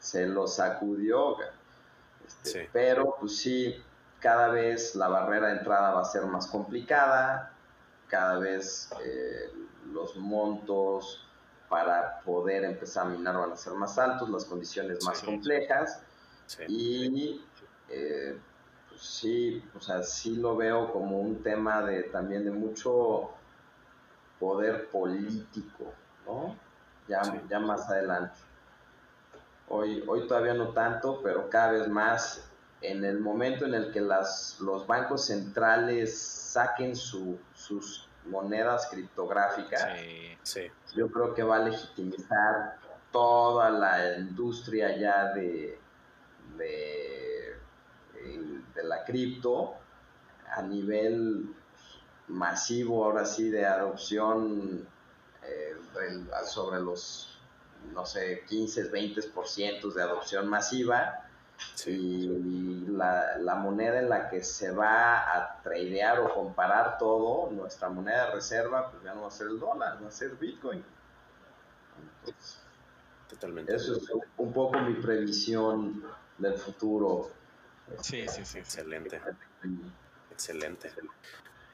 se 0.00 0.26
lo 0.26 0.46
sacudió. 0.46 1.36
Este, 2.26 2.68
pero, 2.72 3.16
pues 3.20 3.38
sí, 3.38 3.82
cada 4.20 4.48
vez 4.48 4.94
la 4.94 5.08
barrera 5.08 5.48
de 5.48 5.58
entrada 5.58 5.92
va 5.92 6.02
a 6.02 6.04
ser 6.04 6.26
más 6.26 6.46
complicada, 6.48 7.52
cada 8.08 8.38
vez 8.38 8.90
eh, 9.04 9.52
los 9.92 10.16
montos 10.16 11.27
para 11.68 12.20
poder 12.20 12.64
empezar 12.64 13.06
a 13.06 13.10
minar 13.10 13.36
van 13.36 13.52
a 13.52 13.56
ser 13.56 13.74
más 13.74 13.98
altos, 13.98 14.28
las 14.30 14.44
condiciones 14.44 15.04
más 15.04 15.22
complejas 15.22 16.02
y 16.66 17.44
eh, 17.88 18.38
pues 18.88 19.02
sí, 19.02 19.62
o 19.76 19.80
sea, 19.80 20.02
sí 20.02 20.36
lo 20.36 20.56
veo 20.56 20.92
como 20.92 21.20
un 21.20 21.42
tema 21.42 21.82
de 21.82 22.04
también 22.04 22.44
de 22.44 22.50
mucho 22.50 23.30
poder 24.40 24.88
político, 24.88 25.92
¿no? 26.26 26.56
Ya, 27.06 27.22
ya 27.48 27.58
más 27.58 27.88
adelante. 27.88 28.38
Hoy, 29.68 30.02
hoy 30.06 30.26
todavía 30.26 30.54
no 30.54 30.68
tanto, 30.68 31.20
pero 31.22 31.50
cada 31.50 31.72
vez 31.72 31.88
más 31.88 32.48
en 32.80 33.04
el 33.04 33.18
momento 33.20 33.64
en 33.66 33.74
el 33.74 33.92
que 33.92 34.00
las, 34.00 34.58
los 34.60 34.86
bancos 34.86 35.26
centrales 35.26 36.16
saquen 36.18 36.94
su, 36.94 37.38
sus 37.54 38.07
monedas 38.28 38.88
criptográficas, 38.90 39.88
yo 40.94 41.10
creo 41.10 41.34
que 41.34 41.42
va 41.42 41.56
a 41.56 41.60
legitimizar 41.60 42.78
toda 43.12 43.70
la 43.70 44.18
industria 44.18 44.96
ya 44.96 45.32
de, 45.32 45.78
de, 46.56 47.56
de 48.74 48.84
la 48.84 49.04
cripto 49.04 49.74
a 50.54 50.62
nivel 50.62 51.54
masivo, 52.28 53.04
ahora 53.04 53.24
sí, 53.24 53.50
de 53.50 53.66
adopción 53.66 54.86
eh, 55.42 55.76
sobre 56.46 56.80
los, 56.80 57.38
no 57.92 58.04
sé, 58.04 58.44
15, 58.48 58.90
20% 58.92 59.92
de 59.92 60.02
adopción 60.02 60.48
masiva 60.48 61.27
y 61.86 62.86
la, 62.88 63.54
moneda 63.56 63.98
en 63.98 64.08
la 64.08 64.28
que 64.28 64.42
se 64.42 64.70
va 64.70 65.36
a 65.36 65.62
tradear 65.62 66.20
o 66.20 66.34
comparar 66.34 66.98
todo, 66.98 67.50
nuestra 67.50 67.88
moneda 67.88 68.26
de 68.26 68.32
reserva, 68.32 68.90
pues 68.90 69.02
ya 69.02 69.14
no 69.14 69.22
va 69.22 69.28
a 69.28 69.30
ser 69.30 69.48
el 69.48 69.58
dólar, 69.58 70.02
va 70.02 70.08
a 70.08 70.10
ser 70.10 70.36
Bitcoin. 70.36 70.84
Totalmente. 73.28 73.74
Eso 73.74 73.96
es 73.96 74.10
un 74.36 74.52
poco 74.52 74.78
mi 74.80 74.94
previsión 74.94 76.04
del 76.38 76.54
futuro. 76.54 77.30
Sí, 78.00 78.26
sí, 78.28 78.44
sí. 78.44 78.58
Excelente. 78.58 79.20
Excelente. 80.30 80.92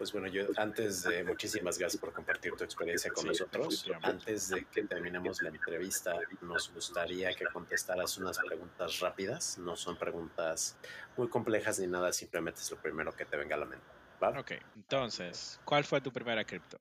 Pues 0.04 0.12
bueno, 0.12 0.28
yo 0.28 0.44
antes 0.58 1.02
de 1.04 1.24
muchísimas 1.24 1.78
gracias 1.78 1.98
por 1.98 2.12
compartir 2.12 2.52
tu 2.52 2.62
experiencia 2.62 3.10
con 3.10 3.26
nosotros. 3.26 3.90
Antes 4.02 4.50
de 4.50 4.66
que 4.66 4.82
terminemos 4.82 5.40
la 5.40 5.48
entrevista, 5.48 6.14
nos 6.42 6.70
gustaría 6.74 7.34
que 7.34 7.46
contestaras 7.46 8.18
unas 8.18 8.38
preguntas 8.38 9.00
rápidas. 9.00 9.56
No 9.56 9.76
son 9.76 9.96
preguntas 9.96 10.76
muy 11.16 11.28
complejas 11.28 11.78
ni 11.78 11.86
nada, 11.86 12.12
simplemente 12.12 12.60
es 12.60 12.70
lo 12.70 12.76
primero 12.76 13.16
que 13.16 13.24
te 13.24 13.38
venga 13.38 13.56
a 13.56 13.60
la 13.60 13.64
mente. 13.64 13.86
Ok, 14.20 14.52
entonces, 14.76 15.58
¿cuál 15.64 15.84
fue 15.84 16.02
tu 16.02 16.12
primera 16.12 16.44
cripto? 16.44 16.78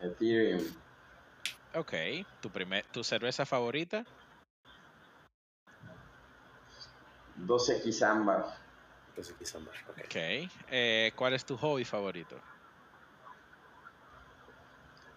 Ethereum. 0.00 0.64
Ok, 1.74 1.92
¿tu, 2.40 2.48
primer, 2.48 2.86
tu 2.86 3.04
cerveza 3.04 3.44
favorita? 3.44 4.06
12X 7.38 8.02
Ámbar. 8.02 8.61
Ok. 9.88 10.14
Eh, 10.68 11.12
¿Cuál 11.16 11.34
es 11.34 11.44
tu 11.44 11.56
hobby 11.56 11.84
favorito? 11.84 12.36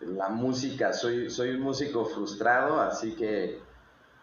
La 0.01 0.29
música. 0.29 0.93
Soy, 0.93 1.29
soy 1.29 1.51
un 1.51 1.61
músico 1.61 2.05
frustrado, 2.05 2.79
así 2.79 3.15
que 3.15 3.59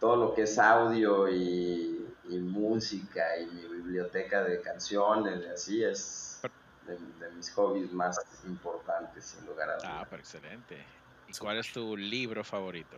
todo 0.01 0.17
lo 0.17 0.35
que 0.35 0.43
es 0.43 0.59
audio 0.59 1.29
y, 1.29 1.89
música 2.25 3.39
y 3.39 3.47
mi 3.47 3.63
biblioteca 3.63 4.43
de 4.43 4.63
canciones, 4.63 5.47
así 5.49 5.85
es 5.85 6.41
de, 6.87 7.31
mis 7.37 7.53
hobbies 7.53 7.93
más 7.93 8.19
importantes, 8.47 9.27
sin 9.27 9.45
lugar 9.45 9.69
a 9.69 9.77
dudas. 9.77 9.91
Ah, 9.93 10.07
pero 10.09 10.21
excelente. 10.21 10.83
¿Y 11.29 11.35
cuál 11.35 11.59
es 11.59 11.71
tu 11.73 11.95
libro 11.97 12.43
favorito? 12.43 12.97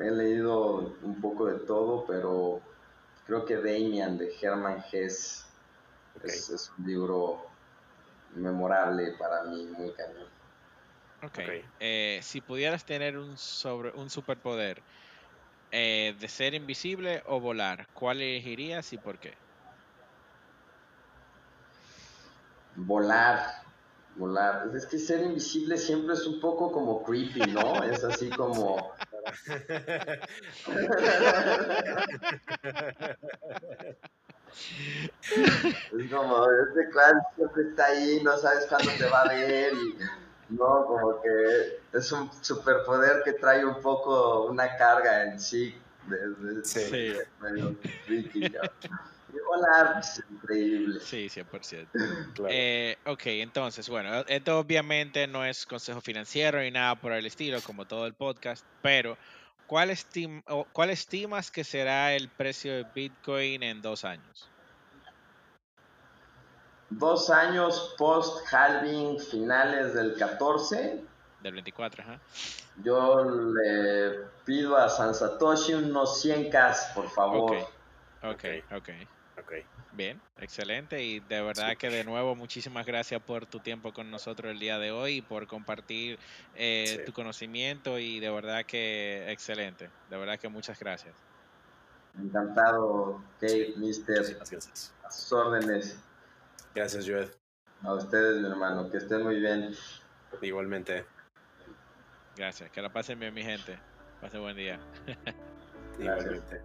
He 0.00 0.10
leído 0.10 0.96
un 1.02 1.20
poco 1.20 1.46
de 1.46 1.60
todo, 1.60 2.04
pero 2.06 2.60
creo 3.26 3.44
que 3.44 3.56
Damian 3.56 4.18
de 4.18 4.34
Herman 4.40 4.84
Hess 4.90 5.46
es, 6.24 6.72
un 6.78 6.86
libro 6.86 7.46
memorable 8.34 9.12
para 9.18 9.44
mí, 9.44 9.64
muy 9.76 9.92
cañón. 9.92 10.28
Okay. 11.22 11.64
Eh, 11.78 12.20
si 12.22 12.40
pudieras 12.40 12.84
tener 12.84 13.18
un 13.18 13.36
sobre 13.36 13.90
un 13.90 14.08
superpoder 14.08 14.82
eh, 15.70 16.16
de 16.18 16.28
ser 16.28 16.54
invisible 16.54 17.22
o 17.26 17.40
volar, 17.40 17.86
¿cuál 17.92 18.20
elegirías 18.22 18.92
y 18.92 18.98
por 18.98 19.18
qué? 19.18 19.34
Volar, 22.76 23.62
volar. 24.16 24.70
Es 24.74 24.86
que 24.86 24.98
ser 24.98 25.22
invisible 25.22 25.76
siempre 25.76 26.14
es 26.14 26.26
un 26.26 26.40
poco 26.40 26.72
como 26.72 27.02
creepy, 27.02 27.52
¿no? 27.52 27.82
Es 27.82 28.02
así 28.02 28.30
como 28.30 28.92
es 35.98 36.10
como, 36.10 36.46
este 36.50 36.88
clan 36.90 37.22
siempre 37.36 37.62
está 37.70 37.86
ahí, 37.86 38.20
no 38.22 38.36
sabes 38.38 38.66
cuándo 38.68 38.90
te 38.98 39.08
va 39.08 39.22
a 39.22 39.28
ver 39.28 39.72
y 39.72 39.96
no, 40.50 40.84
como 40.86 41.22
que 41.22 41.80
es 41.92 42.12
un 42.12 42.30
superpoder 42.42 43.22
que 43.24 43.32
trae 43.34 43.64
un 43.64 43.80
poco 43.80 44.46
una 44.46 44.76
carga 44.76 45.22
en 45.24 45.40
sí. 45.40 45.74
De, 46.06 46.64
sí. 46.64 47.14
Medio 47.40 47.76
y 49.32 49.38
volar 49.40 49.98
es 50.00 50.22
increíble. 50.30 51.00
Sí, 51.00 51.28
100%. 51.28 51.88
Eh, 52.48 52.96
ok, 53.06 53.22
entonces, 53.26 53.88
bueno, 53.88 54.24
esto 54.26 54.58
obviamente 54.58 55.26
no 55.26 55.44
es 55.44 55.66
consejo 55.66 56.00
financiero 56.00 56.60
ni 56.60 56.70
nada 56.70 56.94
por 56.94 57.12
el 57.12 57.26
estilo, 57.26 57.60
como 57.62 57.84
todo 57.86 58.06
el 58.06 58.14
podcast, 58.14 58.64
pero 58.82 59.16
¿cuál, 59.66 59.90
estim 59.90 60.42
o 60.48 60.66
¿cuál 60.72 60.90
estimas 60.90 61.50
que 61.50 61.64
será 61.64 62.14
el 62.14 62.28
precio 62.28 62.72
de 62.72 62.86
Bitcoin 62.94 63.62
en 63.62 63.82
dos 63.82 64.04
años? 64.04 64.48
Dos 66.90 67.30
años 67.30 67.94
post 67.96 68.52
halving 68.52 69.20
finales 69.20 69.94
del 69.94 70.16
14. 70.16 71.04
Del 71.40 71.54
24, 71.54 72.02
ajá. 72.02 72.20
Yo 72.82 73.24
le 73.24 74.24
pido 74.44 74.76
a 74.76 74.88
San 74.88 75.14
Satoshi 75.14 75.74
unos 75.74 76.24
100k, 76.24 76.94
por 76.94 77.08
favor. 77.10 77.56
Ok, 77.56 77.68
ok, 78.22 78.44
ok. 78.72 78.76
okay. 78.78 79.08
Bien, 79.92 80.20
excelente. 80.38 81.02
Y 81.02 81.20
de 81.20 81.42
verdad 81.42 81.76
que 81.76 81.90
de 81.90 82.04
nuevo 82.04 82.34
muchísimas 82.34 82.86
gracias 82.86 83.20
por 83.20 83.46
tu 83.46 83.58
tiempo 83.58 83.92
con 83.92 84.10
nosotros 84.10 84.52
el 84.52 84.58
día 84.58 84.78
de 84.78 84.92
hoy 84.92 85.16
y 85.16 85.22
por 85.22 85.46
compartir 85.46 86.18
eh, 86.54 87.02
tu 87.04 87.12
conocimiento 87.12 87.98
y 87.98 88.20
de 88.20 88.30
verdad 88.30 88.64
que 88.64 89.30
excelente. 89.30 89.90
De 90.08 90.16
verdad 90.16 90.38
que 90.38 90.48
muchas 90.48 90.78
gracias. 90.78 91.14
Encantado, 92.18 93.22
Kate, 93.40 93.74
Mister. 93.76 94.36
gracias. 94.36 94.94
A 95.04 95.10
sus 95.10 95.32
órdenes. 95.32 95.98
Gracias, 96.74 97.06
Joed. 97.06 97.28
A 97.82 97.94
ustedes, 97.94 98.40
mi 98.40 98.48
hermano. 98.48 98.90
Que 98.90 98.98
estén 98.98 99.22
muy 99.22 99.40
bien. 99.40 99.74
Igualmente. 100.42 101.04
Gracias. 102.36 102.70
Que 102.70 102.82
la 102.82 102.92
pasen 102.92 103.18
bien, 103.18 103.34
mi 103.34 103.42
gente. 103.42 103.78
Pase 104.20 104.38
buen 104.38 104.56
día. 104.56 104.78
Igualmente. 105.98 106.62